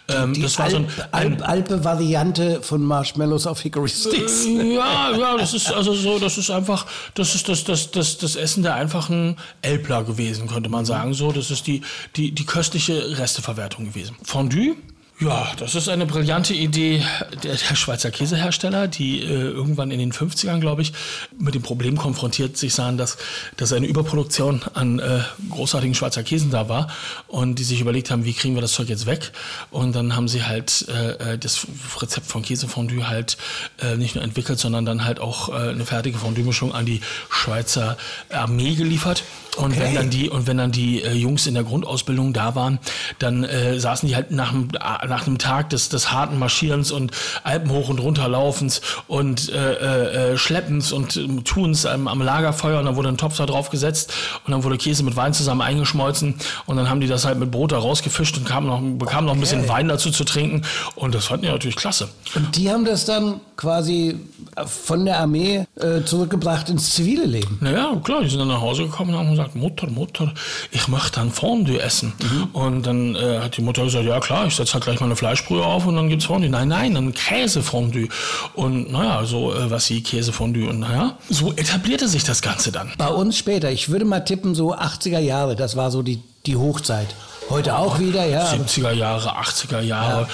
Ähm, 0.07 0.33
die 0.33 0.41
das 0.41 0.57
war 0.59 0.69
so 0.69 0.77
ein, 0.77 0.87
ein 1.11 1.41
Alpe-Variante 1.41 2.61
von 2.61 2.83
Marshmallows 2.83 3.47
auf 3.47 3.61
Hickory 3.61 3.89
Sticks. 3.89 4.45
Äh, 4.45 4.75
ja, 4.75 5.11
ja, 5.11 5.37
das 5.37 5.53
ist 5.53 5.71
also 5.71 5.93
so, 5.93 6.19
das 6.19 6.37
ist 6.37 6.49
einfach, 6.49 6.85
das 7.13 7.35
ist 7.35 7.49
das, 7.49 7.63
das, 7.63 7.91
das, 7.91 8.17
das 8.17 8.35
Essen 8.35 8.63
der 8.63 8.75
einfachen 8.75 9.37
Elbler 9.61 10.03
gewesen, 10.03 10.47
könnte 10.47 10.69
man 10.69 10.85
sagen. 10.85 11.13
So, 11.13 11.31
das 11.31 11.51
ist 11.51 11.67
die, 11.67 11.81
die, 12.15 12.31
die 12.31 12.45
köstliche 12.45 13.17
Resteverwertung 13.17 13.85
gewesen. 13.85 14.15
Fondue 14.23 14.75
ja, 15.17 15.49
das 15.57 15.75
ist 15.75 15.87
eine 15.87 16.05
brillante 16.05 16.53
Idee 16.53 17.01
der, 17.41 17.55
der 17.55 17.75
Schweizer 17.75 18.11
Käsehersteller, 18.11 18.89
die 18.89 19.21
äh, 19.21 19.27
irgendwann 19.27 19.89
in 19.89 19.99
den 19.99 20.11
50ern, 20.11 20.59
glaube 20.59 20.81
ich, 20.81 20.91
mit 21.39 21.55
dem 21.55 21.61
Problem 21.61 21.95
konfrontiert 21.95 22.57
sich 22.57 22.73
sahen, 22.73 22.97
dass, 22.97 23.17
dass 23.55 23.71
eine 23.71 23.87
Überproduktion 23.87 24.63
an 24.73 24.99
äh, 24.99 25.21
großartigen 25.49 25.95
Schweizer 25.95 26.21
Käsen 26.23 26.51
da 26.51 26.67
war 26.67 26.89
und 27.27 27.59
die 27.59 27.63
sich 27.63 27.79
überlegt 27.79 28.11
haben, 28.11 28.25
wie 28.25 28.33
kriegen 28.33 28.55
wir 28.55 28.61
das 28.61 28.73
Zeug 28.73 28.89
jetzt 28.89 29.05
weg? 29.05 29.31
Und 29.71 29.95
dann 29.95 30.17
haben 30.17 30.27
sie 30.27 30.43
halt 30.43 30.85
äh, 30.89 31.33
äh 31.33 31.37
das 31.37 31.65
Rezept 32.01 32.27
von 32.27 32.41
Käsefondue 32.41 33.07
halt 33.07 33.37
äh, 33.81 33.95
nicht 33.95 34.15
nur 34.15 34.23
entwickelt, 34.23 34.59
sondern 34.59 34.85
dann 34.85 35.05
halt 35.05 35.21
auch 35.21 35.47
äh, 35.47 35.69
eine 35.69 35.85
fertige 35.85 36.17
Fondue-Mischung 36.17 36.73
an 36.73 36.85
die 36.85 36.99
Schweizer 37.29 37.95
Armee 38.29 38.75
geliefert. 38.75 39.23
Und 39.55 39.75
Okay. 39.75 39.79
wenn 39.79 39.95
dann 39.95 40.09
die 40.09 40.29
und 40.29 40.47
wenn 40.47 40.57
dann 40.57 40.73
die 40.73 40.99
Jungs 40.99 41.47
in 41.47 41.53
der 41.53 41.63
Grundausbildung 41.63 42.33
da 42.33 42.55
waren, 42.55 42.77
dann 43.19 43.47
saßen 43.77 44.07
die 44.07 44.13
halt 44.13 44.31
nach 44.31 44.53
äh, 44.53 45.04
nach 45.07 45.27
einem 45.27 45.37
Tag 45.37 45.69
des 45.69 45.89
des 45.89 46.11
harten 46.11 46.39
Marschierens 46.39 46.91
und 46.91 47.11
Alpen 47.43 47.71
hoch 47.71 47.89
und 47.89 47.99
runter 47.99 48.27
laufens 48.27 48.81
und 49.07 49.49
äh, 49.49 50.33
äh, 50.33 50.37
Schleppens 50.37 50.91
und 50.91 51.15
äh, 51.15 51.27
Tuns 51.43 51.85
am, 51.85 52.07
am 52.07 52.21
Lagerfeuer 52.21 52.79
und 52.79 52.85
dann 52.85 52.95
wurde 52.95 53.09
ein 53.09 53.17
Topf 53.17 53.37
da 53.37 53.45
drauf 53.45 53.69
gesetzt 53.69 54.13
und 54.45 54.51
dann 54.51 54.63
wurde 54.63 54.77
Käse 54.77 55.03
mit 55.03 55.15
Wein 55.15 55.33
zusammen 55.33 55.61
eingeschmolzen 55.61 56.35
und 56.65 56.77
dann 56.77 56.89
haben 56.89 57.01
die 57.01 57.07
das 57.07 57.25
halt 57.25 57.39
mit 57.39 57.51
Brot 57.51 57.71
da 57.71 57.77
rausgefischt 57.77 58.37
und 58.37 58.45
kamen 58.45 58.67
noch, 58.67 58.81
bekamen 58.99 59.25
noch 59.25 59.33
ein 59.33 59.39
bisschen 59.39 59.67
Wein 59.67 59.87
dazu 59.87 60.11
zu 60.11 60.23
trinken 60.23 60.63
und 60.95 61.15
das 61.15 61.25
fanden 61.25 61.45
die 61.45 61.51
natürlich 61.51 61.75
klasse. 61.75 62.09
Und 62.35 62.55
die 62.55 62.69
haben 62.69 62.85
das 62.85 63.05
dann 63.05 63.41
quasi 63.57 64.19
von 64.65 65.05
der 65.05 65.19
Armee 65.19 65.65
äh, 65.75 66.03
zurückgebracht 66.03 66.69
ins 66.69 66.93
zivile 66.93 67.25
Leben. 67.25 67.57
Naja, 67.61 67.99
klar, 68.03 68.21
die 68.21 68.29
sind 68.29 68.39
dann 68.39 68.47
nach 68.47 68.61
Hause 68.61 68.83
gekommen 68.83 69.11
und 69.13 69.19
haben 69.19 69.31
gesagt, 69.31 69.55
Mutter, 69.55 69.87
Mutter, 69.89 70.33
ich 70.71 70.87
möchte 70.87 71.21
ein 71.21 71.31
Fondue 71.31 71.81
essen. 71.81 72.13
Und 72.53 72.85
dann 72.85 73.15
äh, 73.15 73.39
hat 73.39 73.57
die 73.57 73.61
Mutter 73.61 73.83
gesagt, 73.83 74.05
ja 74.05 74.19
klar, 74.19 74.47
ich 74.47 74.55
setze 74.55 74.73
halt 74.73 74.85
gleich 74.85 74.99
mal 74.99 75.07
eine 75.07 75.15
Fleischbrühe 75.15 75.63
auf 75.63 75.85
und 75.85 75.95
dann 75.95 76.09
gibt's 76.09 76.25
Fondue. 76.25 76.49
Nein, 76.49 76.69
nein, 76.69 76.95
ein 76.95 77.13
Käsefondue. 77.13 78.07
Und 78.53 78.91
naja, 78.91 79.25
so 79.25 79.53
äh, 79.53 79.69
was 79.69 79.85
sie 79.85 80.01
Käsefondue. 80.01 80.69
Und 80.69 80.79
naja, 80.79 81.17
so 81.29 81.51
etablierte 81.53 82.07
sich 82.07 82.23
das 82.23 82.41
Ganze 82.41 82.71
dann. 82.71 82.93
Bei 82.97 83.09
uns 83.09 83.37
später, 83.37 83.71
ich 83.71 83.89
würde 83.89 84.05
mal 84.05 84.21
tippen, 84.21 84.55
so 84.55 84.73
80er 84.73 85.19
Jahre, 85.19 85.55
das 85.55 85.75
war 85.75 85.91
so 85.91 86.01
die, 86.01 86.21
die 86.45 86.55
Hochzeit. 86.55 87.07
Heute 87.49 87.77
auch 87.77 87.99
wieder, 87.99 88.25
ja. 88.25 88.41
aber- 88.41 88.63
70er 88.65 88.91
Jahre, 88.91 89.37
80er 89.37 89.79
Jahre, 89.81 90.27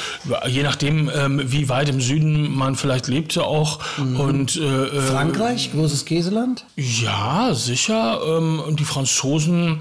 je 0.47 0.63
nachdem, 0.63 1.11
ähm, 1.13 1.41
wie 1.45 1.67
weit 1.67 1.89
im 1.89 1.99
Süden 1.99 2.55
man 2.55 2.75
vielleicht 2.75 3.07
lebte 3.07 3.43
auch. 3.43 3.79
Und 3.97 4.55
äh, 4.55 4.61
äh, 4.85 5.01
Frankreich, 5.01 5.71
großes 5.73 6.05
Käseland? 6.05 6.65
Ja, 6.77 7.53
sicher. 7.53 8.21
Ähm, 8.25 8.61
und 8.65 8.79
die 8.79 8.85
Franzosen 8.85 9.79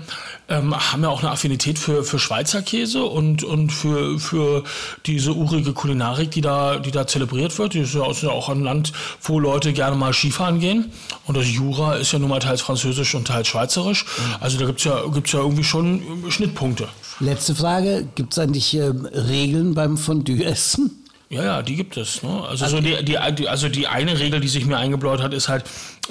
ähm, 0.51 0.75
haben 0.75 1.03
ja 1.03 1.09
auch 1.09 1.23
eine 1.23 1.31
Affinität 1.31 1.79
für, 1.79 2.05
für 2.05 2.19
Schweizer 2.19 2.61
Käse 2.61 3.05
und, 3.05 3.43
und 3.45 3.71
für, 3.71 4.19
für 4.19 4.65
diese 5.07 5.33
urige 5.33 5.73
Kulinarik, 5.73 6.31
die 6.33 6.43
da, 6.43 6.79
die 6.79 6.91
da 6.91 7.07
zelebriert 7.07 7.57
wird. 7.59 7.73
Die 7.75 7.79
ist 7.81 7.95
ja 7.95 8.03
auch- 8.03 8.49
ein 8.51 8.63
Land, 8.63 8.93
wo 9.23 9.39
Leute 9.39 9.73
gerne 9.73 9.95
mal 9.97 10.13
Skifahren 10.13 10.59
gehen. 10.61 10.91
Und 11.27 11.37
das 11.37 11.49
Jura 11.49 11.95
ist 11.95 12.11
ja 12.13 12.19
nun 12.19 12.29
mal 12.31 12.41
teils 12.41 12.61
französisch 12.61 13.15
und 13.15 13.29
teils 13.29 13.47
schweizerisch. 13.49 14.05
Also 14.41 14.59
da 14.59 14.67
gibt's 14.67 14.85
ja, 14.85 15.07
gibt's 15.07 15.31
ja 15.33 15.39
irgendwie 15.41 15.63
schon 15.65 16.27
äh, 16.27 16.31
Schnittpunkte. 16.31 16.89
Letzte 17.21 17.55
Frage, 17.55 18.09
gibt 18.17 18.33
es 18.33 18.39
eigentlich 18.41 18.75
ähm, 18.75 19.07
Regeln 19.07 19.75
beim 19.75 19.97
Fondue-Essen? 19.97 20.91
Ja, 21.33 21.45
ja, 21.45 21.63
die 21.63 21.77
gibt 21.77 21.97
es. 21.97 22.25
Ne? 22.25 22.43
Also, 22.49 22.67
so 22.67 22.81
die, 22.81 23.05
die, 23.05 23.17
also 23.17 23.69
die 23.69 23.87
eine 23.87 24.19
Regel, 24.19 24.41
die 24.41 24.49
sich 24.49 24.67
mir 24.67 24.77
eingebläut 24.77 25.23
hat, 25.23 25.33
ist 25.33 25.49
halt, 25.49 25.63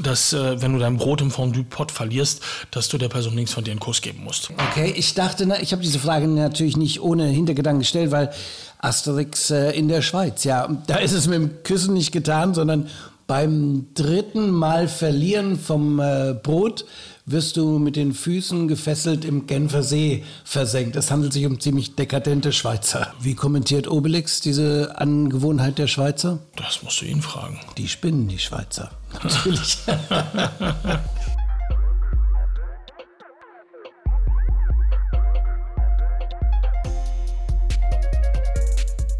dass 0.02 0.32
äh, 0.32 0.62
wenn 0.62 0.72
du 0.72 0.80
dein 0.80 0.96
Brot 0.96 1.20
im 1.20 1.30
Fondue-Pot 1.30 1.92
verlierst, 1.92 2.42
dass 2.72 2.88
du 2.88 2.98
der 2.98 3.10
Person 3.10 3.36
links 3.36 3.52
von 3.52 3.66
dir 3.66 3.72
einen 3.72 3.82
Kuss 3.82 4.02
geben 4.02 4.24
musst. 4.24 4.50
Okay, 4.72 4.94
ich 4.96 5.16
dachte, 5.16 5.44
ich 5.62 5.74
habe 5.74 5.82
diese 5.82 6.00
Frage 6.00 6.26
natürlich 6.26 6.78
nicht 6.78 7.02
ohne 7.02 7.26
Hintergedanken 7.26 7.82
gestellt, 7.82 8.12
weil 8.12 8.32
Asterix 8.78 9.52
äh, 9.52 9.72
in 9.72 9.90
der 9.90 10.02
Schweiz, 10.02 10.46
ja, 10.46 10.70
da 10.88 10.96
ist 10.96 11.12
es 11.12 11.28
mit 11.28 11.36
dem 11.36 11.64
Küssen 11.64 11.96
nicht 11.96 12.14
getan, 12.14 12.54
sondern 12.54 12.88
beim 13.28 13.88
dritten 13.96 14.50
Mal 14.52 14.88
Verlieren 14.88 15.60
vom 15.60 16.00
äh, 16.00 16.34
Brot 16.34 16.86
wirst 17.31 17.57
du 17.57 17.77
mit 17.77 17.95
den 17.95 18.13
Füßen 18.13 18.67
gefesselt 18.67 19.24
im 19.24 19.45
Genfer 19.45 19.83
See 19.83 20.24
versenkt. 20.43 20.95
Es 20.95 21.12
handelt 21.12 21.33
sich 21.33 21.45
um 21.45 21.59
ziemlich 21.59 21.95
dekadente 21.95 22.51
Schweizer. 22.51 23.13
Wie 23.21 23.36
kommentiert 23.36 23.88
Obelix 23.88 24.41
diese 24.41 25.00
Angewohnheit 25.00 25.77
der 25.77 25.88
Schweizer? 25.88 26.39
Das 26.55 26.81
musst 26.81 27.01
du 27.01 27.05
ihn 27.05 27.21
fragen. 27.21 27.59
Die 27.77 27.88
spinnen, 27.88 28.27
die 28.27 28.39
Schweizer. 28.39 28.91
Natürlich. 29.24 29.77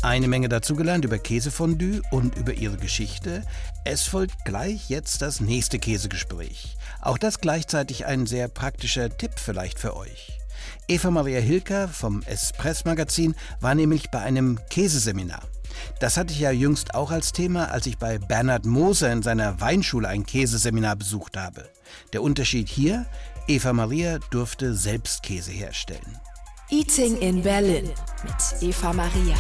Eine 0.02 0.28
Menge 0.28 0.50
dazugelernt 0.50 1.06
über 1.06 1.20
Käsefondue 1.20 2.02
und 2.10 2.36
über 2.38 2.54
ihre 2.54 2.78
Geschichte. 2.78 3.44
Es 3.86 4.04
folgt 4.04 4.46
gleich 4.46 4.90
jetzt 4.90 5.22
das 5.22 5.40
nächste 5.40 5.78
Käsegespräch. 5.78 6.78
Auch 7.02 7.18
das 7.18 7.40
gleichzeitig 7.40 8.06
ein 8.06 8.26
sehr 8.26 8.48
praktischer 8.48 9.10
Tipp 9.16 9.32
vielleicht 9.38 9.80
für 9.80 9.96
euch. 9.96 10.40
Eva 10.88 11.12
Maria 11.12 11.40
Hilker 11.40 11.88
vom 11.88 12.22
Espress-Magazin 12.24 13.36
war 13.62 13.76
nämlich 13.76 14.10
bei 14.10 14.20
einem 14.20 14.60
Käseseminar. 14.70 15.44
Das 16.00 16.18
hatte 16.18 16.34
ich 16.34 16.40
ja 16.40 16.52
jüngst 16.52 16.96
auch 16.96 17.12
als 17.12 17.32
Thema, 17.32 17.72
als 17.72 17.86
ich 17.86 17.98
bei 17.98 18.18
Bernhard 18.18 18.66
Moser 18.66 19.12
in 19.12 19.22
seiner 19.22 19.62
Weinschule 19.62 20.08
ein 20.08 20.26
Käseseminar 20.26 20.96
besucht 20.96 21.38
habe. 21.38 21.70
Der 22.14 22.22
Unterschied 22.22 22.68
hier, 22.68 23.06
Eva 23.48 23.74
Maria 23.74 24.20
durfte 24.32 24.74
selbst 24.74 25.24
Käse 25.24 25.52
herstellen. 25.52 26.20
Eating 26.70 27.18
in 27.18 27.42
Berlin 27.42 27.90
mit 28.24 28.62
Eva 28.62 28.94
Maria. 28.94 29.36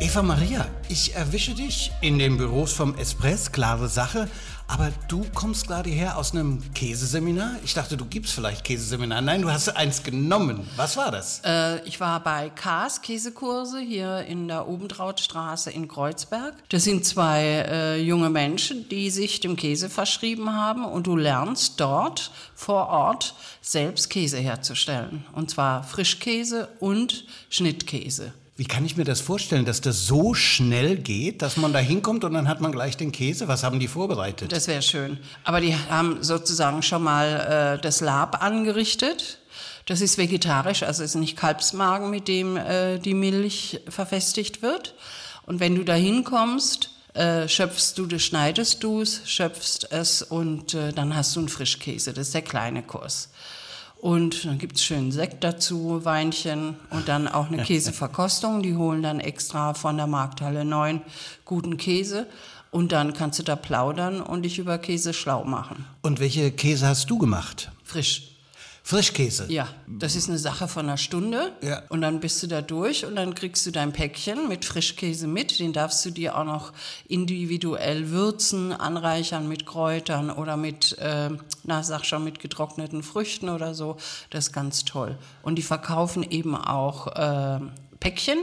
Eva 0.00 0.22
Maria, 0.22 0.64
ich 0.88 1.16
erwische 1.16 1.54
dich 1.54 1.90
in 2.02 2.20
den 2.20 2.36
Büros 2.36 2.72
vom 2.72 2.94
Espress, 2.94 3.50
klare 3.50 3.88
Sache. 3.88 4.28
Aber 4.68 4.92
du 5.08 5.24
kommst 5.34 5.66
gerade 5.66 5.90
her 5.90 6.16
aus 6.16 6.30
einem 6.30 6.62
Käseseminar. 6.72 7.56
Ich 7.64 7.74
dachte, 7.74 7.96
du 7.96 8.04
gibst 8.04 8.32
vielleicht 8.32 8.62
Käseseminar. 8.62 9.22
Nein, 9.22 9.42
du 9.42 9.50
hast 9.50 9.70
eins 9.70 10.04
genommen. 10.04 10.68
Was 10.76 10.96
war 10.96 11.10
das? 11.10 11.40
Äh, 11.44 11.84
ich 11.84 11.98
war 11.98 12.22
bei 12.22 12.48
Kars 12.50 13.02
Käsekurse 13.02 13.80
hier 13.80 14.20
in 14.26 14.46
der 14.46 14.68
Obentrautstraße 14.68 15.72
in 15.72 15.88
Kreuzberg. 15.88 16.54
Das 16.68 16.84
sind 16.84 17.04
zwei 17.04 17.66
äh, 17.68 18.00
junge 18.00 18.30
Menschen, 18.30 18.88
die 18.88 19.10
sich 19.10 19.40
dem 19.40 19.56
Käse 19.56 19.90
verschrieben 19.90 20.54
haben 20.54 20.84
und 20.84 21.08
du 21.08 21.16
lernst 21.16 21.80
dort 21.80 22.30
vor 22.54 22.86
Ort 22.86 23.34
selbst 23.62 24.10
Käse 24.10 24.38
herzustellen. 24.38 25.24
Und 25.32 25.50
zwar 25.50 25.82
Frischkäse 25.82 26.68
und 26.78 27.24
Schnittkäse. 27.50 28.32
Wie 28.58 28.64
kann 28.64 28.84
ich 28.84 28.96
mir 28.96 29.04
das 29.04 29.20
vorstellen, 29.20 29.64
dass 29.64 29.80
das 29.80 30.08
so 30.08 30.34
schnell 30.34 30.96
geht, 30.96 31.42
dass 31.42 31.56
man 31.56 31.72
da 31.72 31.78
hinkommt 31.78 32.24
und 32.24 32.34
dann 32.34 32.48
hat 32.48 32.60
man 32.60 32.72
gleich 32.72 32.96
den 32.96 33.12
Käse? 33.12 33.46
Was 33.46 33.62
haben 33.62 33.78
die 33.78 33.86
vorbereitet? 33.86 34.50
Das 34.50 34.66
wäre 34.66 34.82
schön. 34.82 35.20
Aber 35.44 35.60
die 35.60 35.76
haben 35.76 36.24
sozusagen 36.24 36.82
schon 36.82 37.04
mal 37.04 37.76
äh, 37.76 37.80
das 37.80 38.00
Lab 38.00 38.42
angerichtet. 38.42 39.38
Das 39.86 40.00
ist 40.00 40.18
vegetarisch, 40.18 40.82
also 40.82 41.04
ist 41.04 41.14
nicht 41.14 41.36
Kalbsmagen, 41.36 42.10
mit 42.10 42.26
dem 42.26 42.56
äh, 42.56 42.98
die 42.98 43.14
Milch 43.14 43.80
verfestigt 43.88 44.60
wird. 44.60 44.96
Und 45.46 45.60
wenn 45.60 45.76
du 45.76 45.84
da 45.84 45.94
hinkommst, 45.94 46.90
äh, 47.14 47.46
schöpfst 47.46 47.92
du 47.94 48.06
das, 48.06 48.22
schneidest 48.22 48.82
du 48.82 49.02
es, 49.02 49.20
schöpfst 49.24 49.86
es 49.90 50.20
und 50.20 50.74
äh, 50.74 50.92
dann 50.92 51.14
hast 51.14 51.36
du 51.36 51.40
einen 51.40 51.48
Frischkäse. 51.48 52.12
Das 52.12 52.26
ist 52.26 52.34
der 52.34 52.42
kleine 52.42 52.82
Kurs. 52.82 53.28
Und 54.00 54.44
dann 54.44 54.58
gibt's 54.58 54.82
schön 54.84 55.10
Sekt 55.10 55.42
dazu, 55.42 56.04
Weinchen 56.04 56.76
und 56.90 57.08
dann 57.08 57.26
auch 57.26 57.48
eine 57.48 57.62
Käseverkostung. 57.64 58.62
Die 58.62 58.76
holen 58.76 59.02
dann 59.02 59.18
extra 59.18 59.74
von 59.74 59.96
der 59.96 60.06
Markthalle 60.06 60.64
9 60.64 61.02
guten 61.44 61.76
Käse. 61.76 62.26
Und 62.70 62.92
dann 62.92 63.12
kannst 63.14 63.38
du 63.38 63.42
da 63.42 63.56
plaudern 63.56 64.20
und 64.20 64.42
dich 64.42 64.58
über 64.58 64.78
Käse 64.78 65.14
schlau 65.14 65.44
machen. 65.44 65.86
Und 66.02 66.20
welche 66.20 66.50
Käse 66.52 66.86
hast 66.86 67.10
du 67.10 67.18
gemacht? 67.18 67.72
Frisch. 67.82 68.37
Frischkäse. 68.88 69.44
Ja, 69.52 69.68
das 69.86 70.16
ist 70.16 70.30
eine 70.30 70.38
Sache 70.38 70.66
von 70.66 70.86
einer 70.86 70.96
Stunde. 70.96 71.52
Ja. 71.60 71.82
Und 71.90 72.00
dann 72.00 72.20
bist 72.20 72.42
du 72.42 72.46
da 72.46 72.62
durch 72.62 73.04
und 73.04 73.16
dann 73.16 73.34
kriegst 73.34 73.66
du 73.66 73.70
dein 73.70 73.92
Päckchen 73.92 74.48
mit 74.48 74.64
Frischkäse 74.64 75.26
mit. 75.26 75.58
Den 75.58 75.74
darfst 75.74 76.06
du 76.06 76.10
dir 76.10 76.38
auch 76.38 76.44
noch 76.44 76.72
individuell 77.06 78.08
würzen, 78.08 78.72
anreichern 78.72 79.46
mit 79.46 79.66
Kräutern 79.66 80.30
oder 80.30 80.56
mit, 80.56 80.96
äh, 81.00 81.28
na 81.64 81.82
sag 81.82 82.06
schon, 82.06 82.24
mit 82.24 82.38
getrockneten 82.38 83.02
Früchten 83.02 83.50
oder 83.50 83.74
so. 83.74 83.98
Das 84.30 84.46
ist 84.46 84.52
ganz 84.54 84.86
toll. 84.86 85.18
Und 85.42 85.56
die 85.56 85.62
verkaufen 85.62 86.22
eben 86.22 86.56
auch 86.56 87.08
äh, 87.08 87.60
Päckchen, 88.00 88.38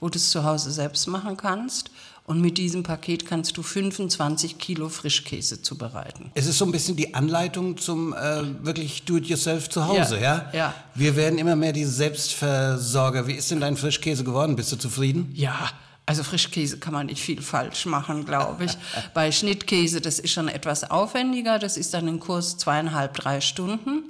wo 0.00 0.08
du 0.08 0.16
es 0.16 0.30
zu 0.30 0.44
Hause 0.44 0.70
selbst 0.70 1.08
machen 1.08 1.36
kannst. 1.36 1.90
Und 2.30 2.40
mit 2.40 2.58
diesem 2.58 2.84
Paket 2.84 3.26
kannst 3.26 3.56
du 3.56 3.62
25 3.64 4.56
Kilo 4.56 4.88
Frischkäse 4.88 5.62
zubereiten. 5.62 6.30
Es 6.34 6.46
ist 6.46 6.58
so 6.58 6.64
ein 6.64 6.70
bisschen 6.70 6.94
die 6.94 7.12
Anleitung 7.12 7.76
zum 7.76 8.12
äh, 8.12 8.64
wirklich 8.64 9.02
Do-it-yourself 9.02 9.68
zu 9.68 9.88
Hause, 9.88 10.14
ja. 10.20 10.22
Ja, 10.22 10.50
ja. 10.52 10.74
Wir 10.94 11.16
werden 11.16 11.40
immer 11.40 11.56
mehr 11.56 11.72
die 11.72 11.84
Selbstversorger. 11.84 13.26
Wie 13.26 13.32
ist 13.32 13.50
denn 13.50 13.58
dein 13.58 13.76
Frischkäse 13.76 14.22
geworden? 14.22 14.54
Bist 14.54 14.70
du 14.70 14.76
zufrieden? 14.76 15.32
Ja, 15.34 15.70
also 16.06 16.22
Frischkäse 16.22 16.78
kann 16.78 16.92
man 16.92 17.06
nicht 17.06 17.20
viel 17.20 17.42
falsch 17.42 17.86
machen, 17.86 18.24
glaube 18.26 18.66
ich. 18.66 18.76
Bei 19.14 19.32
Schnittkäse, 19.32 20.00
das 20.00 20.20
ist 20.20 20.30
schon 20.30 20.46
etwas 20.46 20.88
aufwendiger. 20.88 21.58
Das 21.58 21.76
ist 21.76 21.94
dann 21.94 22.06
ein 22.06 22.20
Kurs 22.20 22.56
zweieinhalb, 22.58 23.14
drei 23.14 23.40
Stunden. 23.40 24.04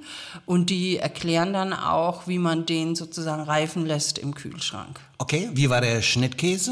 Und 0.45 0.69
die 0.69 0.97
erklären 0.97 1.53
dann 1.53 1.73
auch, 1.73 2.27
wie 2.27 2.37
man 2.37 2.67
den 2.67 2.95
sozusagen 2.95 3.41
reifen 3.41 3.85
lässt 3.85 4.19
im 4.19 4.35
Kühlschrank. 4.35 4.99
Okay, 5.21 5.49
wie 5.53 5.69
war 5.69 5.81
der 5.81 6.01
Schnittkäse? 6.01 6.71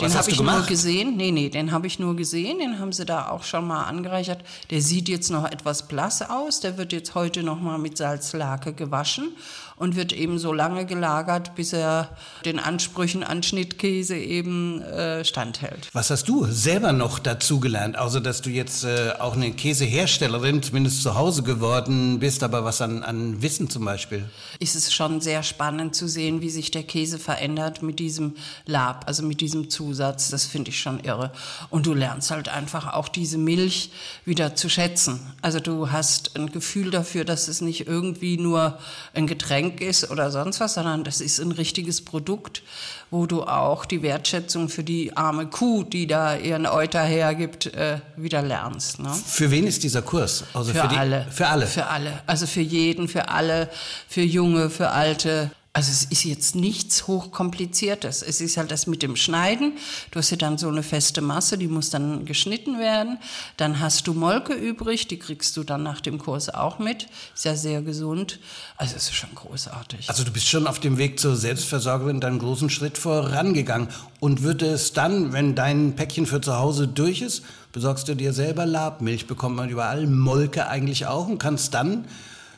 Den 0.00 0.06
Was 0.06 0.16
habe 0.16 0.30
ich 0.30 0.38
nur 0.38 0.46
gemacht? 0.46 0.68
gesehen. 0.68 1.18
Nee, 1.18 1.30
nee, 1.30 1.50
den 1.50 1.72
habe 1.72 1.86
ich 1.86 1.98
nur 1.98 2.16
gesehen. 2.16 2.58
Den 2.58 2.78
haben 2.78 2.92
sie 2.92 3.04
da 3.04 3.28
auch 3.28 3.42
schon 3.42 3.66
mal 3.66 3.82
angereichert. 3.84 4.42
Der 4.70 4.80
sieht 4.80 5.10
jetzt 5.10 5.30
noch 5.30 5.44
etwas 5.44 5.88
blass 5.88 6.22
aus. 6.22 6.60
Der 6.60 6.78
wird 6.78 6.94
jetzt 6.94 7.14
heute 7.14 7.42
noch 7.42 7.60
mal 7.60 7.76
mit 7.76 7.98
Salzlake 7.98 8.72
gewaschen 8.72 9.36
und 9.76 9.96
wird 9.96 10.12
eben 10.12 10.38
so 10.38 10.52
lange 10.52 10.86
gelagert, 10.86 11.54
bis 11.54 11.72
er 11.72 12.16
den 12.44 12.58
Ansprüchen 12.58 13.22
an 13.24 13.42
Schnittkäse 13.42 14.16
eben 14.16 14.80
äh, 14.80 15.24
standhält. 15.24 15.88
Was 15.92 16.08
hast 16.08 16.28
du 16.28 16.46
selber 16.46 16.92
noch 16.92 17.18
dazugelernt, 17.18 17.98
außer 17.98 18.20
dass 18.20 18.40
du 18.42 18.50
jetzt 18.50 18.84
äh, 18.84 19.12
auch 19.18 19.34
eine 19.34 19.52
Käseherstellerin, 19.52 20.62
zumindest 20.62 21.02
zu 21.02 21.16
Hause 21.16 21.42
geworden 21.42 22.20
bist, 22.20 22.42
aber 22.42 22.64
was 22.64 22.80
an, 22.80 23.02
an 23.02 23.42
Wissen 23.42 23.68
zum 23.68 23.84
Beispiel? 23.84 24.24
Ist 24.58 24.76
es 24.76 24.94
schon 24.94 25.20
sehr 25.20 25.42
spannend 25.42 25.94
zu 25.94 26.08
sehen, 26.08 26.40
wie 26.40 26.50
sich 26.50 26.70
der 26.70 26.84
Käse 26.84 27.18
verändert 27.18 27.81
mit 27.82 27.98
diesem 27.98 28.36
Lab, 28.66 29.04
also 29.06 29.22
mit 29.22 29.40
diesem 29.40 29.70
Zusatz. 29.70 30.30
Das 30.30 30.44
finde 30.44 30.70
ich 30.70 30.80
schon 30.80 31.00
irre. 31.00 31.32
Und 31.70 31.86
du 31.86 31.94
lernst 31.94 32.30
halt 32.30 32.48
einfach 32.48 32.92
auch 32.94 33.08
diese 33.08 33.38
Milch 33.38 33.90
wieder 34.24 34.54
zu 34.54 34.68
schätzen. 34.68 35.20
Also 35.42 35.60
du 35.60 35.90
hast 35.90 36.36
ein 36.36 36.52
Gefühl 36.52 36.90
dafür, 36.90 37.24
dass 37.24 37.48
es 37.48 37.60
nicht 37.60 37.86
irgendwie 37.86 38.38
nur 38.38 38.78
ein 39.14 39.26
Getränk 39.26 39.80
ist 39.80 40.10
oder 40.10 40.30
sonst 40.30 40.60
was, 40.60 40.74
sondern 40.74 41.04
das 41.04 41.20
ist 41.20 41.40
ein 41.40 41.52
richtiges 41.52 42.04
Produkt, 42.04 42.62
wo 43.10 43.26
du 43.26 43.42
auch 43.42 43.84
die 43.84 44.02
Wertschätzung 44.02 44.70
für 44.70 44.82
die 44.82 45.16
arme 45.16 45.46
Kuh, 45.46 45.82
die 45.82 46.06
da 46.06 46.36
ihren 46.36 46.66
Euter 46.66 47.02
hergibt, 47.02 47.66
äh, 47.66 47.98
wieder 48.16 48.40
lernst. 48.42 49.00
Ne? 49.00 49.12
Für 49.12 49.50
wen 49.50 49.66
ist 49.66 49.82
dieser 49.82 50.00
Kurs? 50.00 50.44
Also 50.54 50.72
Für, 50.72 50.88
die, 50.88 50.96
alle. 50.96 51.26
Für 51.30 51.48
alle. 51.48 51.66
Für 51.66 51.86
alle. 51.88 52.22
Also 52.26 52.46
für 52.46 52.62
jeden, 52.62 53.08
für 53.08 53.28
alle, 53.28 53.68
für 54.08 54.22
Junge, 54.22 54.70
für 54.70 54.90
Alte. 54.90 55.50
Also 55.74 55.90
es 55.90 56.04
ist 56.04 56.24
jetzt 56.24 56.54
nichts 56.54 57.06
hochkompliziertes. 57.06 58.20
Es 58.20 58.42
ist 58.42 58.58
halt 58.58 58.70
das 58.70 58.86
mit 58.86 59.02
dem 59.02 59.16
Schneiden. 59.16 59.72
Du 60.10 60.18
hast 60.18 60.28
ja 60.28 60.36
dann 60.36 60.58
so 60.58 60.68
eine 60.68 60.82
feste 60.82 61.22
Masse, 61.22 61.56
die 61.56 61.66
muss 61.66 61.88
dann 61.88 62.26
geschnitten 62.26 62.78
werden. 62.78 63.16
Dann 63.56 63.80
hast 63.80 64.06
du 64.06 64.12
Molke 64.12 64.52
übrig, 64.52 65.08
die 65.08 65.18
kriegst 65.18 65.56
du 65.56 65.64
dann 65.64 65.82
nach 65.82 66.02
dem 66.02 66.18
Kurs 66.18 66.50
auch 66.50 66.78
mit. 66.78 67.06
Ist 67.34 67.46
ja 67.46 67.56
sehr 67.56 67.80
gesund. 67.80 68.38
Also 68.76 68.96
es 68.96 69.04
ist 69.04 69.14
schon 69.14 69.34
großartig. 69.34 70.10
Also 70.10 70.24
du 70.24 70.30
bist 70.30 70.46
schon 70.46 70.66
auf 70.66 70.78
dem 70.78 70.98
Weg 70.98 71.18
zur 71.18 71.36
Selbstversorgerin 71.36 72.20
dann 72.20 72.32
einen 72.32 72.40
großen 72.40 72.68
Schritt 72.68 72.98
vorangegangen. 72.98 73.88
Und 74.20 74.42
wird 74.42 74.60
es 74.60 74.92
dann, 74.92 75.32
wenn 75.32 75.54
dein 75.54 75.96
Päckchen 75.96 76.26
für 76.26 76.42
zu 76.42 76.58
Hause 76.58 76.86
durch 76.86 77.22
ist, 77.22 77.44
besorgst 77.72 78.06
du 78.08 78.14
dir 78.14 78.34
selber 78.34 78.66
Labmilch, 78.66 79.26
bekommt 79.26 79.56
man 79.56 79.70
überall, 79.70 80.06
Molke 80.06 80.66
eigentlich 80.68 81.06
auch 81.06 81.28
und 81.28 81.38
kannst 81.38 81.72
dann, 81.72 82.04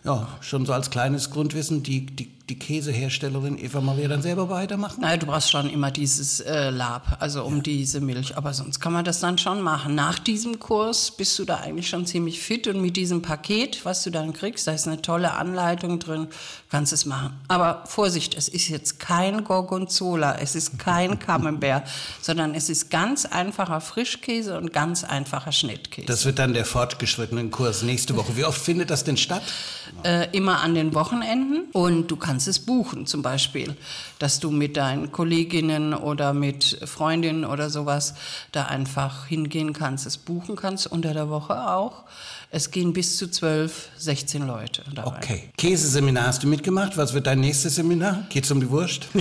ja, 0.02 0.26
schon 0.40 0.66
so 0.66 0.72
als 0.72 0.90
kleines 0.90 1.30
Grundwissen, 1.30 1.84
die, 1.84 2.04
die, 2.04 2.28
die 2.50 2.58
Käseherstellerin 2.58 3.58
Eva 3.58 3.80
Maria 3.80 4.06
dann 4.06 4.20
selber 4.20 4.50
weitermachen? 4.50 5.00
Nein, 5.00 5.18
du 5.18 5.26
brauchst 5.26 5.50
schon 5.50 5.70
immer 5.70 5.90
dieses 5.90 6.40
äh, 6.40 6.68
Lab, 6.68 7.16
also 7.20 7.42
um 7.42 7.62
diese 7.62 8.02
Milch. 8.02 8.36
Aber 8.36 8.52
sonst 8.52 8.80
kann 8.80 8.92
man 8.92 9.04
das 9.04 9.20
dann 9.20 9.38
schon 9.38 9.62
machen. 9.62 9.94
Nach 9.94 10.18
diesem 10.18 10.58
Kurs 10.58 11.10
bist 11.10 11.38
du 11.38 11.46
da 11.46 11.56
eigentlich 11.56 11.88
schon 11.88 12.04
ziemlich 12.04 12.40
fit 12.40 12.66
und 12.66 12.82
mit 12.82 12.96
diesem 12.96 13.22
Paket, 13.22 13.84
was 13.84 14.02
du 14.04 14.10
dann 14.10 14.34
kriegst, 14.34 14.66
da 14.66 14.72
ist 14.72 14.86
eine 14.86 15.00
tolle 15.00 15.32
Anleitung 15.32 15.98
drin, 15.98 16.28
kannst 16.70 16.92
es 16.92 17.06
machen. 17.06 17.40
Aber 17.48 17.84
Vorsicht, 17.86 18.34
es 18.36 18.48
ist 18.48 18.68
jetzt 18.68 19.00
kein 19.00 19.44
Gorgonzola, 19.44 20.36
es 20.38 20.54
ist 20.54 20.78
kein 20.78 21.18
Camembert, 21.24 21.88
sondern 22.20 22.54
es 22.54 22.68
ist 22.68 22.90
ganz 22.90 23.24
einfacher 23.24 23.80
Frischkäse 23.80 24.58
und 24.58 24.70
ganz 24.70 25.02
einfacher 25.02 25.52
Schnittkäse. 25.52 26.06
Das 26.06 26.26
wird 26.26 26.38
dann 26.38 26.52
der 26.52 26.66
fortgeschrittene 26.66 27.48
Kurs 27.48 27.82
nächste 27.82 28.16
Woche. 28.16 28.36
Wie 28.36 28.44
oft 28.44 28.60
findet 28.60 28.90
das 28.90 29.04
denn 29.04 29.16
statt? 29.16 29.42
äh, 30.02 30.28
immer 30.32 30.60
an 30.60 30.74
den 30.74 30.94
Wochenenden 30.94 31.68
und 31.72 32.10
du 32.10 32.16
kannst 32.16 32.33
es 32.36 32.58
buchen 32.58 33.06
zum 33.06 33.22
Beispiel, 33.22 33.76
dass 34.18 34.40
du 34.40 34.50
mit 34.50 34.76
deinen 34.76 35.12
Kolleginnen 35.12 35.94
oder 35.94 36.32
mit 36.32 36.78
Freundinnen 36.84 37.44
oder 37.44 37.70
sowas 37.70 38.14
da 38.52 38.66
einfach 38.66 39.26
hingehen 39.26 39.72
kannst, 39.72 40.06
es 40.06 40.18
buchen 40.18 40.56
kannst, 40.56 40.86
unter 40.86 41.14
der 41.14 41.28
Woche 41.28 41.70
auch. 41.70 42.04
Es 42.50 42.70
gehen 42.70 42.92
bis 42.92 43.16
zu 43.16 43.28
12, 43.28 43.88
16 43.96 44.46
Leute 44.46 44.84
dabei. 44.94 45.16
Okay. 45.16 45.50
Käseseminar 45.56 46.28
hast 46.28 46.42
du 46.44 46.46
mitgemacht. 46.46 46.96
Was 46.96 47.12
wird 47.12 47.26
dein 47.26 47.40
nächstes 47.40 47.74
Seminar? 47.74 48.24
Geht's 48.28 48.50
um 48.50 48.60
die 48.60 48.70
Wurst? 48.70 49.08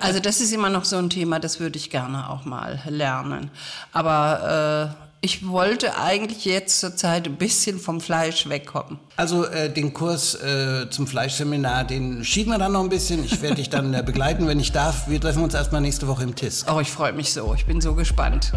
Also 0.00 0.20
das 0.20 0.40
ist 0.40 0.52
immer 0.52 0.70
noch 0.70 0.84
so 0.84 0.96
ein 0.96 1.10
Thema, 1.10 1.40
das 1.40 1.60
würde 1.60 1.76
ich 1.76 1.90
gerne 1.90 2.30
auch 2.30 2.44
mal 2.44 2.80
lernen. 2.88 3.50
Aber 3.92 4.94
äh, 4.98 5.07
ich 5.20 5.46
wollte 5.46 5.98
eigentlich 5.98 6.44
jetzt 6.44 6.78
zur 6.78 6.94
Zeit 6.94 7.26
ein 7.26 7.36
bisschen 7.36 7.80
vom 7.80 8.00
Fleisch 8.00 8.48
wegkommen. 8.48 8.98
Also 9.16 9.44
äh, 9.44 9.72
den 9.72 9.92
Kurs 9.92 10.34
äh, 10.36 10.88
zum 10.90 11.06
Fleischseminar, 11.08 11.84
den 11.84 12.24
schieben 12.24 12.52
wir 12.52 12.58
dann 12.58 12.72
noch 12.72 12.82
ein 12.82 12.88
bisschen. 12.88 13.24
Ich 13.24 13.42
werde 13.42 13.56
dich 13.56 13.68
dann 13.68 13.94
äh, 13.94 14.02
begleiten, 14.04 14.46
wenn 14.46 14.60
ich 14.60 14.70
darf. 14.70 15.08
Wir 15.08 15.20
treffen 15.20 15.42
uns 15.42 15.54
erstmal 15.54 15.80
nächste 15.80 16.06
Woche 16.06 16.22
im 16.22 16.36
TIS. 16.36 16.66
Oh, 16.72 16.78
ich 16.80 16.90
freue 16.90 17.12
mich 17.12 17.32
so. 17.32 17.52
Ich 17.54 17.66
bin 17.66 17.80
so 17.80 17.94
gespannt. 17.94 18.52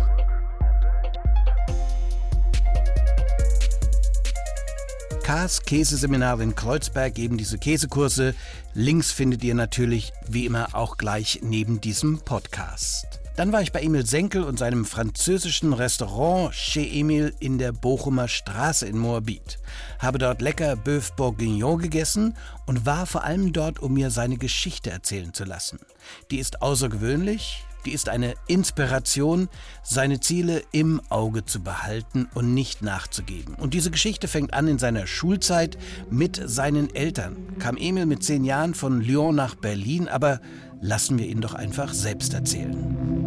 Kars 5.24 5.64
Käseseminar 5.64 6.42
in 6.42 6.56
Kreuzberg 6.56 7.16
geben 7.16 7.38
diese 7.38 7.58
Käsekurse. 7.58 8.36
Links 8.74 9.12
findet 9.12 9.44
ihr 9.44 9.56
natürlich 9.56 10.14
wie 10.28 10.46
immer 10.46 10.76
auch 10.76 10.98
gleich 10.98 11.40
neben 11.42 11.82
diesem 11.82 12.20
Podcast. 12.20 13.21
Dann 13.38 13.54
war 13.54 13.62
ich 13.62 13.72
bei 13.72 13.82
Emil 13.82 14.06
Senkel 14.06 14.44
und 14.44 14.60
seinem 14.60 14.84
französischen 14.84 15.72
Restaurant 15.72 16.54
Chez 16.54 16.86
Emil 16.92 17.34
in 17.40 17.58
der 17.58 17.72
Bochumer 17.72 18.28
Straße 18.28 18.86
in 18.86 18.98
Moabit. 18.98 19.58
Habe 20.00 20.18
dort 20.18 20.42
lecker 20.42 20.74
Bœuf 20.74 21.16
Bourguignon 21.16 21.80
gegessen 21.80 22.36
und 22.66 22.86
war 22.86 23.06
vor 23.06 23.24
allem 23.24 23.54
dort, 23.54 23.80
um 23.80 23.94
mir 23.94 24.12
seine 24.12 24.38
Geschichte 24.38 24.92
erzählen 24.92 25.34
zu 25.34 25.46
lassen. 25.46 25.80
Die 26.30 26.40
ist 26.40 26.62
außergewöhnlich, 26.62 27.64
die 27.86 27.94
ist 27.94 28.10
eine 28.10 28.36
Inspiration, 28.48 29.48
seine 29.82 30.20
Ziele 30.20 30.62
im 30.72 31.02
Auge 31.10 31.46
zu 31.46 31.62
behalten 31.62 32.28
und 32.34 32.54
nicht 32.54 32.82
nachzugeben. 32.82 33.56
Und 33.56 33.74
diese 33.74 33.92
Geschichte 33.92 34.28
fängt 34.28 34.54
an 34.54 34.68
in 34.68 34.78
seiner 34.78 35.08
Schulzeit 35.08 35.78
mit 36.10 36.40
seinen 36.44 36.94
Eltern. 36.94 37.38
Kam 37.60 37.78
Emil 37.78 38.06
mit 38.06 38.24
zehn 38.24 38.44
Jahren 38.44 38.76
von 38.76 39.02
Lyon 39.02 39.36
nach 39.36 39.56
Berlin, 39.56 40.10
aber 40.10 40.42
lassen 40.82 41.18
wir 41.18 41.28
ihn 41.28 41.42
doch 41.42 41.54
einfach 41.54 41.94
selbst 41.94 42.34
erzählen. 42.34 43.21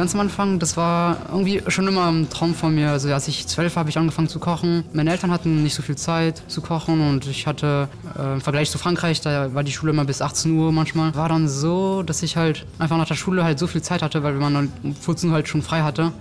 Ganz 0.00 0.14
am 0.14 0.20
Anfang, 0.22 0.58
das 0.58 0.78
war 0.78 1.18
irgendwie 1.30 1.60
schon 1.68 1.86
immer 1.86 2.06
ein 2.10 2.30
Traum 2.30 2.54
von 2.54 2.74
mir. 2.74 2.88
Also 2.88 3.12
als 3.12 3.28
ich 3.28 3.46
zwölf 3.46 3.76
habe 3.76 3.90
ich 3.90 3.98
angefangen 3.98 4.28
zu 4.28 4.38
kochen. 4.38 4.82
Meine 4.94 5.10
Eltern 5.10 5.30
hatten 5.30 5.62
nicht 5.62 5.74
so 5.74 5.82
viel 5.82 5.96
Zeit 5.96 6.42
zu 6.48 6.62
kochen 6.62 7.06
und 7.06 7.26
ich 7.26 7.46
hatte 7.46 7.86
äh, 8.18 8.32
im 8.32 8.40
Vergleich 8.40 8.70
zu 8.70 8.78
Frankreich, 8.78 9.20
da 9.20 9.52
war 9.52 9.62
die 9.62 9.72
Schule 9.72 9.92
immer 9.92 10.06
bis 10.06 10.22
18 10.22 10.52
Uhr 10.56 10.72
manchmal. 10.72 11.14
War 11.14 11.28
dann 11.28 11.50
so, 11.50 12.02
dass 12.02 12.22
ich 12.22 12.38
halt 12.38 12.64
einfach 12.78 12.96
nach 12.96 13.08
der 13.08 13.14
Schule 13.14 13.44
halt 13.44 13.58
so 13.58 13.66
viel 13.66 13.82
Zeit 13.82 14.00
hatte, 14.00 14.22
weil 14.22 14.32
man 14.32 14.54
dann 14.54 14.72
um 14.82 14.94
14 14.94 15.28
Uhr 15.28 15.34
halt 15.34 15.48
schon 15.48 15.60
frei 15.60 15.82
hatte, 15.82 16.12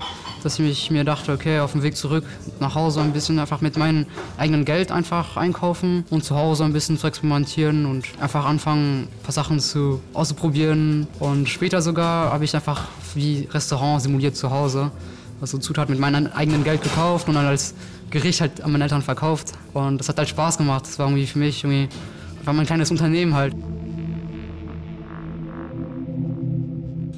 dass 0.44 0.60
ich 0.60 0.92
mir 0.92 1.06
dachte, 1.06 1.32
okay, 1.32 1.62
auf 1.62 1.72
dem 1.72 1.82
Weg 1.82 1.96
zurück 1.96 2.26
nach 2.60 2.76
Hause 2.76 3.00
ein 3.00 3.13
bisschen 3.13 3.39
einfach 3.39 3.62
mit 3.62 3.78
meinem 3.78 4.08
eigenen 4.38 4.65
Geld 4.65 4.92
einfach 4.92 5.38
einkaufen 5.38 6.04
und 6.10 6.26
zu 6.26 6.36
Hause 6.36 6.65
ein 6.65 6.74
bisschen 6.74 6.98
zu 6.98 7.08
experimentieren 7.08 7.86
und 7.86 8.08
einfach 8.20 8.44
anfangen, 8.44 9.04
ein 9.04 9.24
paar 9.24 9.32
Sachen 9.32 9.62
zu 9.62 10.02
auszuprobieren. 10.13 11.08
Und 11.20 11.48
später 11.48 11.82
sogar 11.82 12.34
habe 12.34 12.44
ich 12.44 12.54
einfach 12.54 12.89
wie 13.15 13.48
Restaurant 13.69 14.01
simuliert 14.01 14.36
zu 14.36 14.49
Hause. 14.49 14.89
Also 15.41 15.60
Zutaten 15.60 15.93
mit 15.93 16.01
meinem 16.01 16.27
eigenen 16.34 16.63
Geld 16.63 16.82
gekauft 16.82 17.27
und 17.27 17.36
dann 17.36 17.45
als 17.45 17.75
Gericht 18.10 18.41
halt 18.41 18.62
an 18.62 18.71
meine 18.71 18.84
Eltern 18.84 19.03
verkauft. 19.03 19.53
Und 19.73 19.99
das 19.99 20.10
hat 20.10 20.17
halt 20.17 20.27
Spaß 20.27 20.58
gemacht. 20.58 20.86
Das 20.86 20.97
war 20.97 21.08
irgendwie 21.08 21.27
für 21.27 21.38
mich 21.38 21.63
irgendwie 21.63 21.88
war 22.45 22.53
mein 22.53 22.65
kleines 22.65 22.89
Unternehmen 22.89 23.36
halt. 23.36 23.53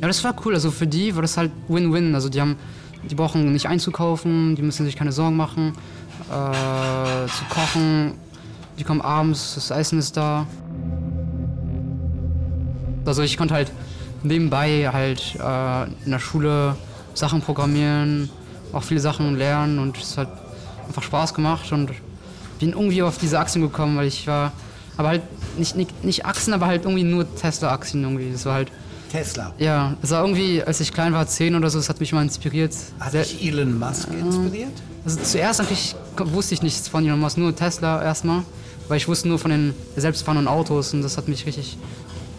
Ja, 0.01 0.07
das 0.07 0.21
war 0.25 0.35
cool. 0.45 0.55
Also 0.55 0.71
für 0.71 0.87
die 0.87 1.15
war 1.15 1.21
das 1.21 1.37
halt 1.37 1.51
Win-Win. 1.69 2.15
Also 2.15 2.27
die 2.27 2.41
haben, 2.41 2.57
die 3.09 3.15
brauchen 3.15 3.53
nicht 3.53 3.67
einzukaufen, 3.67 4.55
die 4.57 4.61
müssen 4.61 4.85
sich 4.85 4.97
keine 4.97 5.13
Sorgen 5.13 5.37
machen, 5.37 5.73
äh, 6.29 7.27
zu 7.27 7.45
kochen. 7.49 8.13
Die 8.77 8.83
kommen 8.83 9.01
abends, 9.01 9.55
das 9.55 9.71
Essen 9.71 9.99
ist 9.99 10.17
da. 10.17 10.45
Also 13.05 13.21
ich 13.21 13.37
konnte 13.37 13.53
halt 13.53 13.71
nebenbei 14.23 14.89
halt 14.91 15.35
äh, 15.35 15.83
in 16.05 16.11
der 16.11 16.19
Schule 16.19 16.75
Sachen 17.13 17.41
programmieren, 17.41 18.29
auch 18.73 18.83
viele 18.83 18.99
Sachen 18.99 19.35
lernen 19.37 19.79
und 19.79 19.97
es 19.97 20.17
hat 20.17 20.29
einfach 20.87 21.03
Spaß 21.03 21.33
gemacht 21.33 21.71
und 21.71 21.91
bin 22.59 22.69
irgendwie 22.71 23.01
auf 23.03 23.17
diese 23.17 23.39
Achsen 23.39 23.61
gekommen, 23.61 23.97
weil 23.97 24.07
ich 24.07 24.27
war, 24.27 24.51
aber 24.97 25.09
halt 25.09 25.21
nicht, 25.57 25.75
nicht, 25.75 26.03
nicht 26.03 26.25
Achsen, 26.25 26.53
aber 26.53 26.67
halt 26.67 26.83
irgendwie 26.85 27.03
nur 27.03 27.25
Tesla-Achsen 27.35 28.03
irgendwie. 28.03 28.31
Das 28.31 28.45
war 28.45 28.53
halt, 28.53 28.71
Tesla. 29.11 29.53
ja, 29.57 29.95
es 30.01 30.11
war 30.11 30.21
irgendwie, 30.21 30.63
als 30.63 30.79
ich 30.79 30.93
klein 30.93 31.11
war, 31.13 31.27
zehn 31.27 31.55
oder 31.55 31.69
so, 31.69 31.79
das 31.79 31.89
hat 31.89 31.99
mich 31.99 32.13
mal 32.13 32.21
inspiriert. 32.21 32.73
Hat 32.99 33.11
Sehr- 33.11 33.23
dich 33.23 33.45
Elon 33.45 33.77
Musk 33.77 34.07
inspiriert? 34.09 34.71
also 35.03 35.19
zuerst 35.21 35.59
eigentlich 35.59 35.95
wusste 36.17 36.53
ich 36.53 36.61
nichts 36.61 36.87
von 36.87 37.03
Elon 37.05 37.19
Musk, 37.19 37.37
nur 37.37 37.53
Tesla 37.55 38.01
erstmal, 38.03 38.43
weil 38.87 38.97
ich 38.97 39.07
wusste 39.07 39.27
nur 39.27 39.39
von 39.39 39.51
den 39.51 39.73
selbstfahrenden 39.97 40.47
Autos 40.47 40.93
und 40.93 41.01
das 41.01 41.17
hat 41.17 41.27
mich 41.27 41.45
richtig, 41.45 41.77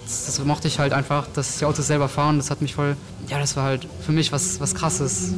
das, 0.04 0.44
mochte 0.44 0.68
ich 0.68 0.78
halt 0.78 0.92
einfach, 0.92 1.26
dass 1.34 1.58
die 1.58 1.64
Autos 1.64 1.86
selber 1.86 2.08
fahren, 2.08 2.38
das 2.38 2.50
hat 2.50 2.60
mich 2.62 2.74
voll, 2.74 2.96
ja, 3.28 3.38
das 3.38 3.56
war 3.56 3.64
halt 3.64 3.86
für 4.04 4.12
mich 4.12 4.32
was, 4.32 4.60
was 4.60 4.74
krasses. 4.74 5.34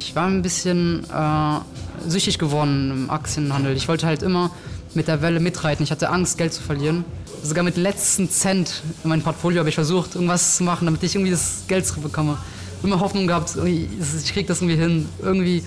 Ich 0.00 0.14
war 0.14 0.26
ein 0.26 0.42
bisschen 0.42 1.04
äh, 1.04 2.08
süchtig 2.08 2.38
geworden 2.38 2.90
im 2.90 3.10
Aktienhandel. 3.10 3.76
Ich 3.76 3.88
wollte 3.88 4.06
halt 4.06 4.22
immer 4.22 4.50
mit 4.94 5.08
der 5.08 5.22
Welle 5.22 5.40
mitreiten. 5.40 5.82
Ich 5.82 5.90
hatte 5.90 6.10
Angst, 6.10 6.38
Geld 6.38 6.52
zu 6.52 6.62
verlieren. 6.62 7.04
sogar 7.42 7.64
mit 7.64 7.76
letzten 7.76 8.30
Cent 8.30 8.82
in 9.02 9.10
mein 9.10 9.22
Portfolio 9.22 9.58
habe 9.58 9.68
ich 9.68 9.74
versucht, 9.74 10.14
irgendwas 10.14 10.56
zu 10.56 10.64
machen, 10.64 10.84
damit 10.84 11.02
ich 11.02 11.14
irgendwie 11.14 11.32
das 11.32 11.64
Geld 11.68 11.86
zurückbekomme. 11.86 12.38
Immer 12.82 13.00
Hoffnung 13.00 13.26
gehabt, 13.26 13.56
ich 13.64 14.32
kriege 14.32 14.46
das 14.46 14.60
irgendwie 14.60 14.76
hin, 14.76 15.08
irgendwie. 15.20 15.64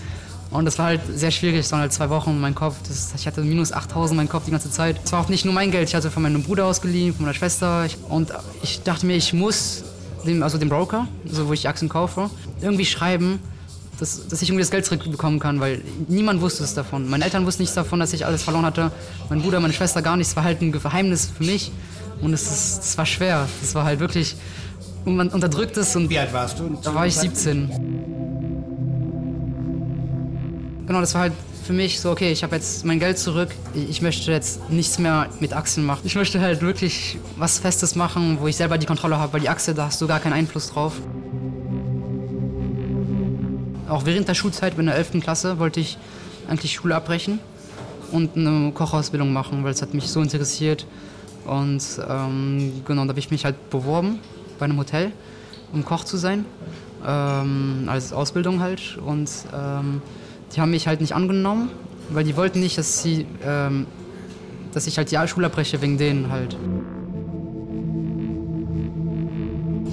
Und 0.49 0.65
das 0.65 0.79
war 0.79 0.85
halt 0.85 1.01
sehr 1.13 1.31
schwierig, 1.31 1.59
es 1.59 1.71
waren 1.71 1.81
halt 1.81 1.93
zwei 1.93 2.09
Wochen 2.09 2.31
in 2.31 2.39
meinem 2.39 2.55
Kopf. 2.55 2.75
Das, 2.87 3.13
ich 3.15 3.27
hatte 3.27 3.41
minus 3.41 3.73
8000 3.73 4.11
in 4.11 4.17
meinem 4.17 4.29
Kopf 4.29 4.45
die 4.45 4.51
ganze 4.51 4.71
Zeit. 4.71 4.99
Es 5.03 5.11
war 5.11 5.21
auch 5.21 5.29
nicht 5.29 5.43
nur 5.45 5.53
mein 5.53 5.71
Geld, 5.71 5.89
ich 5.89 5.95
hatte 5.95 6.09
von 6.09 6.23
meinem 6.23 6.43
Bruder 6.43 6.65
ausgeliehen, 6.65 7.13
von 7.13 7.25
meiner 7.25 7.33
Schwester. 7.33 7.85
und 8.09 8.31
ich 8.63 8.81
dachte 8.83 9.05
mir, 9.05 9.15
ich 9.15 9.33
muss 9.33 9.83
dem, 10.25 10.43
also 10.43 10.57
dem 10.57 10.69
Broker, 10.69 11.07
also 11.27 11.47
wo 11.47 11.53
ich 11.53 11.67
Aktien 11.67 11.89
kaufe, 11.89 12.29
irgendwie 12.61 12.85
schreiben, 12.85 13.39
dass, 13.99 14.27
dass 14.27 14.41
ich 14.41 14.49
irgendwie 14.49 14.61
das 14.61 14.71
Geld 14.71 14.85
zurückbekommen 14.85 15.39
kann, 15.39 15.59
weil 15.59 15.81
niemand 16.07 16.41
wusste 16.41 16.63
es 16.63 16.73
davon. 16.73 17.09
Meine 17.09 17.25
Eltern 17.25 17.45
wussten 17.45 17.63
nichts 17.63 17.75
davon, 17.75 17.99
dass 17.99 18.13
ich 18.13 18.25
alles 18.25 18.43
verloren 18.43 18.65
hatte. 18.65 18.91
Mein 19.29 19.41
Bruder, 19.41 19.59
meine 19.59 19.73
Schwester 19.73 20.01
gar 20.01 20.15
nichts. 20.15 20.31
Es 20.31 20.35
war 20.35 20.43
halt 20.43 20.61
ein 20.61 20.71
Geheimnis 20.71 21.31
für 21.35 21.43
mich. 21.43 21.71
Und 22.21 22.33
es, 22.33 22.43
ist, 22.43 22.83
es 22.83 22.97
war 22.97 23.05
schwer. 23.05 23.47
Es 23.63 23.75
war 23.75 23.83
halt 23.85 23.99
wirklich, 23.99 24.35
man 25.05 25.29
unterdrückt 25.29 25.77
es. 25.77 25.95
Und 25.95 26.09
Wie 26.09 26.19
alt 26.19 26.33
warst 26.33 26.59
du? 26.59 26.77
Da 26.83 26.93
war 26.93 27.07
ich 27.07 27.15
17. 27.15 28.16
Genau, 30.87 31.01
das 31.01 31.13
war 31.15 31.21
halt 31.23 31.33
für 31.65 31.73
mich 31.73 31.99
so, 31.99 32.11
okay, 32.11 32.31
ich 32.31 32.43
habe 32.43 32.55
jetzt 32.55 32.85
mein 32.85 32.97
Geld 32.97 33.17
zurück. 33.17 33.49
Ich 33.73 34.01
möchte 34.01 34.31
jetzt 34.31 34.69
nichts 34.69 34.99
mehr 34.99 35.27
mit 35.41 35.51
Aktien 35.51 35.85
machen. 35.85 35.99
Ich 36.05 36.15
möchte 36.15 36.39
halt 36.39 36.61
wirklich 36.61 37.17
was 37.35 37.59
Festes 37.59 37.95
machen, 37.95 38.37
wo 38.39 38.47
ich 38.47 38.55
selber 38.55 38.77
die 38.77 38.85
Kontrolle 38.85 39.17
habe, 39.19 39.33
weil 39.33 39.41
die 39.41 39.49
Aktie, 39.49 39.73
da 39.73 39.87
hast 39.87 39.99
du 39.99 40.07
gar 40.07 40.21
keinen 40.21 40.31
Einfluss 40.31 40.71
drauf. 40.71 40.93
Auch 43.89 44.05
während 44.05 44.29
der 44.29 44.33
Schulzeit, 44.33 44.79
in 44.79 44.85
der 44.85 44.95
11. 44.95 45.19
Klasse, 45.21 45.59
wollte 45.59 45.81
ich 45.81 45.97
eigentlich 46.47 46.71
Schule 46.71 46.95
abbrechen 46.95 47.39
und 48.13 48.37
eine 48.37 48.71
Kochausbildung 48.71 49.33
machen, 49.33 49.65
weil 49.65 49.73
es 49.73 49.81
hat 49.81 49.93
mich 49.93 50.07
so 50.07 50.21
interessiert. 50.21 50.85
Und 51.45 51.83
ähm, 52.07 52.81
genau, 52.85 53.03
da 53.03 53.09
habe 53.09 53.19
ich 53.19 53.29
mich 53.29 53.43
halt 53.43 53.69
beworben 53.69 54.19
bei 54.57 54.63
einem 54.63 54.77
Hotel, 54.77 55.11
um 55.73 55.83
Koch 55.83 56.05
zu 56.05 56.15
sein, 56.15 56.45
ähm, 57.05 57.83
als 57.87 58.13
Ausbildung 58.13 58.61
halt. 58.61 58.97
Und 59.05 59.29
ähm, 59.53 60.01
die 60.55 60.61
haben 60.61 60.71
mich 60.71 60.87
halt 60.87 61.01
nicht 61.01 61.13
angenommen, 61.13 61.69
weil 62.09 62.23
die 62.23 62.35
wollten 62.35 62.59
nicht, 62.59 62.77
dass 62.77 63.01
sie, 63.01 63.25
ähm, 63.43 63.85
dass 64.73 64.87
ich 64.87 64.97
halt 64.97 65.11
die 65.11 65.27
Schule 65.27 65.47
abbreche 65.47 65.81
wegen 65.81 65.97
denen 65.97 66.31
halt. 66.31 66.55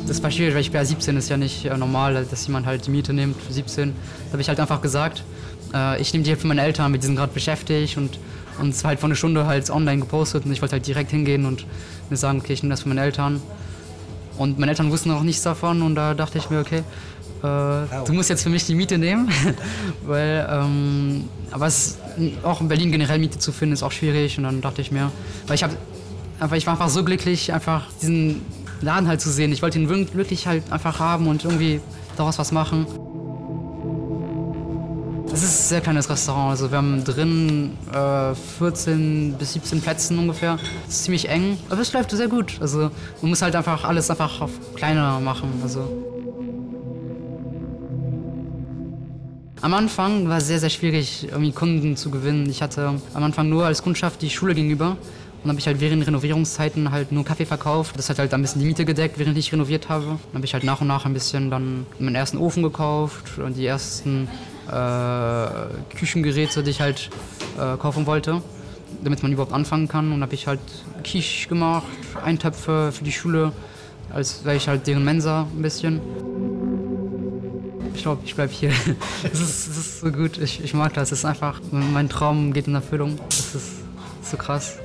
Das 0.07 0.23
war 0.23 0.31
schwierig, 0.31 0.55
weil 0.55 0.61
ich 0.61 0.71
bei 0.71 0.85
17 0.85 1.17
ist 1.17 1.29
ja 1.29 1.37
nicht 1.37 1.65
äh, 1.65 1.77
normal, 1.77 2.27
dass 2.31 2.47
jemand 2.47 2.67
halt 2.67 2.87
die 2.87 2.91
Miete 2.91 3.13
nimmt 3.13 3.41
für 3.41 3.53
17. 3.53 3.93
Da 4.27 4.33
habe 4.33 4.43
ich 4.43 4.49
halt 4.49 4.61
einfach 4.61 4.81
gesagt, 4.81 5.25
äh, 5.73 6.01
ich 6.01 6.13
nehme 6.13 6.25
die 6.25 6.31
halt 6.31 6.41
für 6.41 6.47
meine 6.47 6.63
Eltern, 6.63 6.93
mit 6.93 7.03
die 7.03 7.07
sind 7.07 7.17
gerade 7.17 7.33
beschäftigt 7.33 7.97
und 7.97 8.19
und 8.59 8.71
es 8.71 8.85
war 8.85 8.91
halt 8.91 9.01
vor 9.01 9.09
einer 9.09 9.17
Stunde 9.17 9.47
halt 9.47 9.69
online 9.71 10.01
gepostet 10.01 10.45
und 10.45 10.53
ich 10.53 10.63
wollte 10.63 10.75
halt 10.75 10.87
direkt 10.87 11.11
hingehen 11.11 11.45
und 11.45 11.67
mir 12.11 12.17
sagen, 12.17 12.39
okay, 12.41 12.53
ich 12.53 12.63
nehme 12.63 12.73
das 12.73 12.83
für 12.83 12.89
meine 12.89 13.03
Eltern. 13.03 13.43
Und 14.39 14.59
meine 14.59 14.73
Eltern 14.73 14.91
wussten 14.91 15.11
auch 15.11 15.23
nichts 15.23 15.43
davon 15.43 15.83
und 15.83 15.95
da 15.95 16.15
dachte 16.15 16.39
ich 16.39 16.51
mir, 16.51 16.61
okay, 16.61 16.83
du 17.45 18.13
musst 18.13 18.31
jetzt 18.31 18.43
für 18.43 18.49
mich 18.49 18.65
die 18.67 18.75
Miete 18.75 18.99
nehmen, 18.99 19.31
weil, 20.07 20.47
ähm, 20.51 21.25
aber 21.51 21.67
es 21.67 21.99
auch 22.43 22.61
in 22.61 22.69
Berlin 22.69 22.91
generell 22.91 23.19
Miete 23.19 23.39
zu 23.39 23.53
finden 23.53 23.75
ist 23.75 23.83
auch 23.83 23.93
schwierig 23.93 24.39
und 24.39 24.45
dann 24.45 24.61
dachte 24.61 24.81
ich 24.81 24.91
mir, 24.91 25.11
weil 25.47 25.57
ich 25.57 25.63
habe, 25.63 25.77
einfach, 26.41 26.57
ich 26.57 26.67
war 26.67 26.75
einfach 26.75 26.89
so 26.89 27.05
glücklich, 27.05 27.53
einfach 27.53 27.87
diesen 28.01 28.43
Laden 28.81 29.09
halt 29.09 29.21
zu 29.21 29.31
sehen. 29.31 29.53
Ich 29.53 29.63
wollte 29.63 29.79
ihn 29.79 29.89
wirklich 29.89 30.47
halt 30.47 30.71
einfach 30.71 31.01
haben 31.01 31.27
und 31.27 31.45
irgendwie 31.45 31.81
daraus 32.17 32.39
was 32.39 32.53
machen. 32.53 32.87
Es 35.33 35.43
ist 35.43 35.65
ein 35.65 35.69
sehr 35.69 35.81
kleines 35.81 36.09
Restaurant. 36.09 36.51
Also 36.51 36.71
wir 36.71 36.79
haben 36.79 37.03
drin 37.03 37.73
äh, 37.93 38.35
14 38.35 39.35
bis 39.37 39.55
17 39.55 39.81
Plätze 39.81 40.15
ungefähr. 40.15 40.59
Es 40.89 40.97
ist 40.97 41.05
ziemlich 41.05 41.29
eng, 41.29 41.59
aber 41.71 41.81
es 41.81 41.93
läuft 41.93 42.13
sehr 42.13 42.29
gut. 42.29 42.59
Also 42.61 42.91
man 43.21 43.31
muss 43.31 43.43
halt 43.43 43.57
einfach 43.57 43.85
alles 43.85 44.11
einfach 44.11 44.41
auf 44.41 44.51
kleiner 44.77 45.19
machen. 45.19 45.49
Also 45.63 45.89
Am 49.65 49.73
Anfang 49.73 50.29
war 50.29 50.37
es 50.37 50.47
sehr, 50.47 50.59
sehr 50.61 50.69
schwierig, 50.69 51.27
irgendwie 51.31 51.51
Kunden 51.51 51.97
zu 51.97 52.11
gewinnen. 52.11 52.51
Ich 52.51 52.61
hatte 52.61 53.01
am 53.15 53.25
Anfang 53.25 53.49
nur 53.49 53.65
als 53.65 53.83
Kundschaft 53.83 54.21
die 54.21 54.29
Schule 54.29 54.55
gegenüber 54.55 54.99
und 55.43 55.49
habe 55.49 55.59
ich 55.59 55.67
halt 55.67 55.81
während 55.81 56.07
Renovierungszeiten 56.07 56.91
halt 56.91 57.13
nur 57.13 57.25
Kaffee 57.25 57.47
verkauft. 57.47 57.97
Das 57.97 58.11
hat 58.11 58.19
halt 58.19 58.35
ein 58.35 58.43
bisschen 58.43 58.61
die 58.61 58.67
Miete 58.67 58.85
gedeckt, 58.85 59.19
während 59.19 59.39
ich 59.39 59.51
renoviert 59.51 59.89
habe. 59.89 60.05
Dann 60.05 60.35
habe 60.35 60.45
ich 60.45 60.53
halt 60.53 60.65
nach 60.65 60.83
und 60.83 60.89
nach 60.89 61.07
ein 61.07 61.15
bisschen 61.15 61.51
dann 61.51 61.87
meinen 61.99 62.15
ersten 62.15 62.37
Ofen 62.37 62.63
gekauft 62.63 63.39
und 63.39 63.57
die 63.57 63.65
ersten 63.65 64.29
äh, 64.71 65.97
Küchengeräte, 65.97 66.63
die 66.63 66.71
ich 66.71 66.83
halt 66.83 67.09
äh, 67.57 67.79
kaufen 67.79 68.05
wollte, 68.05 68.43
damit 69.03 69.23
man 69.23 69.33
überhaupt 69.33 69.55
anfangen 69.55 69.89
kann. 69.89 70.13
Und 70.13 70.21
habe 70.21 70.35
ich 70.35 70.47
halt 70.47 70.61
Quiche 71.05 71.49
gemacht, 71.49 71.87
Eintöpfe 72.23 72.93
für 72.93 73.05
die 73.05 73.13
Schule, 73.13 73.53
als 74.13 74.45
wäre 74.45 74.57
ich 74.57 74.69
halt 74.69 74.87
deren 74.87 75.07
Mensa 75.07 75.47
ein 75.57 75.63
bisschen. 75.63 76.03
Ich 78.05 78.07
glaube, 78.07 78.23
ich 78.27 78.35
bleibe 78.35 78.53
hier. 78.53 78.71
Es 79.33 79.41
ist, 79.41 79.67
ist, 79.67 80.01
so 80.01 80.13
gut. 80.13 80.37
Ich, 80.37 80.63
ich 80.63 80.75
mag 80.75 80.93
das. 80.93 81.11
Es 81.11 81.21
ist 81.21 81.25
einfach, 81.25 81.63
mein 81.71 82.11
Traum 82.11 82.53
geht 82.53 82.67
in 82.67 82.75
Erfüllung. 82.75 83.19
Das 83.31 83.55
ist 83.55 83.71
so 84.23 84.37
krass. 84.37 84.77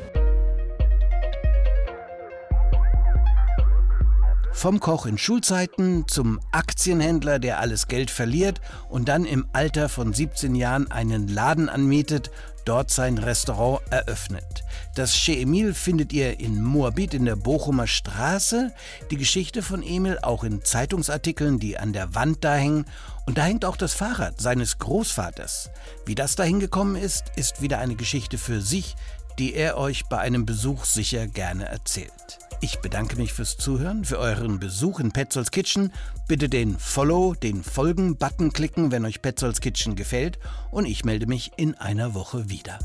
Vom 4.60 4.82
Koch 4.82 5.06
in 5.06 5.17
Schulzeiten 5.17 6.04
zum 6.10 6.41
Aktienhändler, 6.52 7.39
der 7.39 7.62
alles 7.62 7.88
Geld 7.88 8.12
verliert 8.12 8.60
und 8.89 9.08
dann 9.08 9.24
im 9.24 9.48
Alter 9.54 9.88
von 9.88 10.12
17 10.12 10.54
Jahren 10.54 10.91
einen 10.91 11.30
Laden 11.30 11.69
anmietet, 11.69 12.30
dort 12.65 12.91
sein 12.91 13.17
Restaurant 13.17 13.80
eröffnet. 13.89 14.65
Das 14.95 15.15
Chez 15.15 15.43
Emil 15.43 15.74
findet 15.74 16.12
ihr 16.12 16.41
in 16.41 16.62
Moabit 16.62 17.13
in 17.13 17.24
der 17.24 17.38
Bochumer 17.38 17.88
Straße. 17.88 18.74
Die 19.10 19.15
Geschichte 19.15 19.62
von 19.62 19.82
Emil 19.82 20.19
auch 20.24 20.43
in 20.43 20.62
Zeitungsartikeln, 20.62 21.60
die 21.60 21.78
an 21.78 21.93
der 21.93 22.13
Wand 22.13 22.43
da 22.43 22.56
hängen. 22.56 22.86
Und 23.26 23.38
da 23.38 23.43
hängt 23.43 23.63
auch 23.63 23.78
das 23.78 23.93
Fahrrad 23.93 24.41
seines 24.41 24.78
Großvaters. 24.78 25.69
Wie 26.06 26.15
das 26.15 26.36
dahin 26.36 26.60
gekommen 26.60 26.98
ist, 26.98 27.24
ist 27.38 27.62
wieder 27.62 27.80
eine 27.80 27.95
Geschichte 27.95 28.38
für 28.38 28.60
sich, 28.60 28.98
die 29.38 29.54
er 29.54 29.78
euch 29.78 30.08
bei 30.10 30.17
einem 30.17 30.45
Besuch 30.45 30.84
sicher 30.84 31.28
gerne 31.28 31.63
erzählt. 31.63 32.39
Ich 32.62 32.80
bedanke 32.80 33.15
mich 33.15 33.32
fürs 33.32 33.56
Zuhören, 33.56 34.04
für 34.04 34.19
euren 34.19 34.60
Besuch 34.60 35.00
in 35.00 35.12
Petzolds 35.12 35.52
Kitchen. 35.52 35.93
Bitte 36.28 36.50
den 36.50 36.78
Follow, 36.78 37.34
den 37.34 37.63
Folgen-Button 37.63 38.52
klicken, 38.52 38.91
wenn 38.91 39.06
euch 39.06 39.22
Petzolds 39.22 39.62
Kitchen 39.62 39.95
gefällt. 39.95 40.39
Und 40.69 40.86
ich 40.86 41.06
melde 41.06 41.26
mich 41.26 41.54
in 41.56 41.76
einer 41.76 42.13
Woche 42.13 42.50
wieder. 42.50 42.78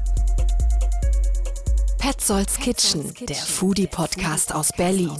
Petzolds 1.98 2.56
Kitchen, 2.58 3.12
der 3.28 3.36
Foodie-Podcast 3.36 4.54
aus 4.54 4.70
Berlin. 4.76 5.10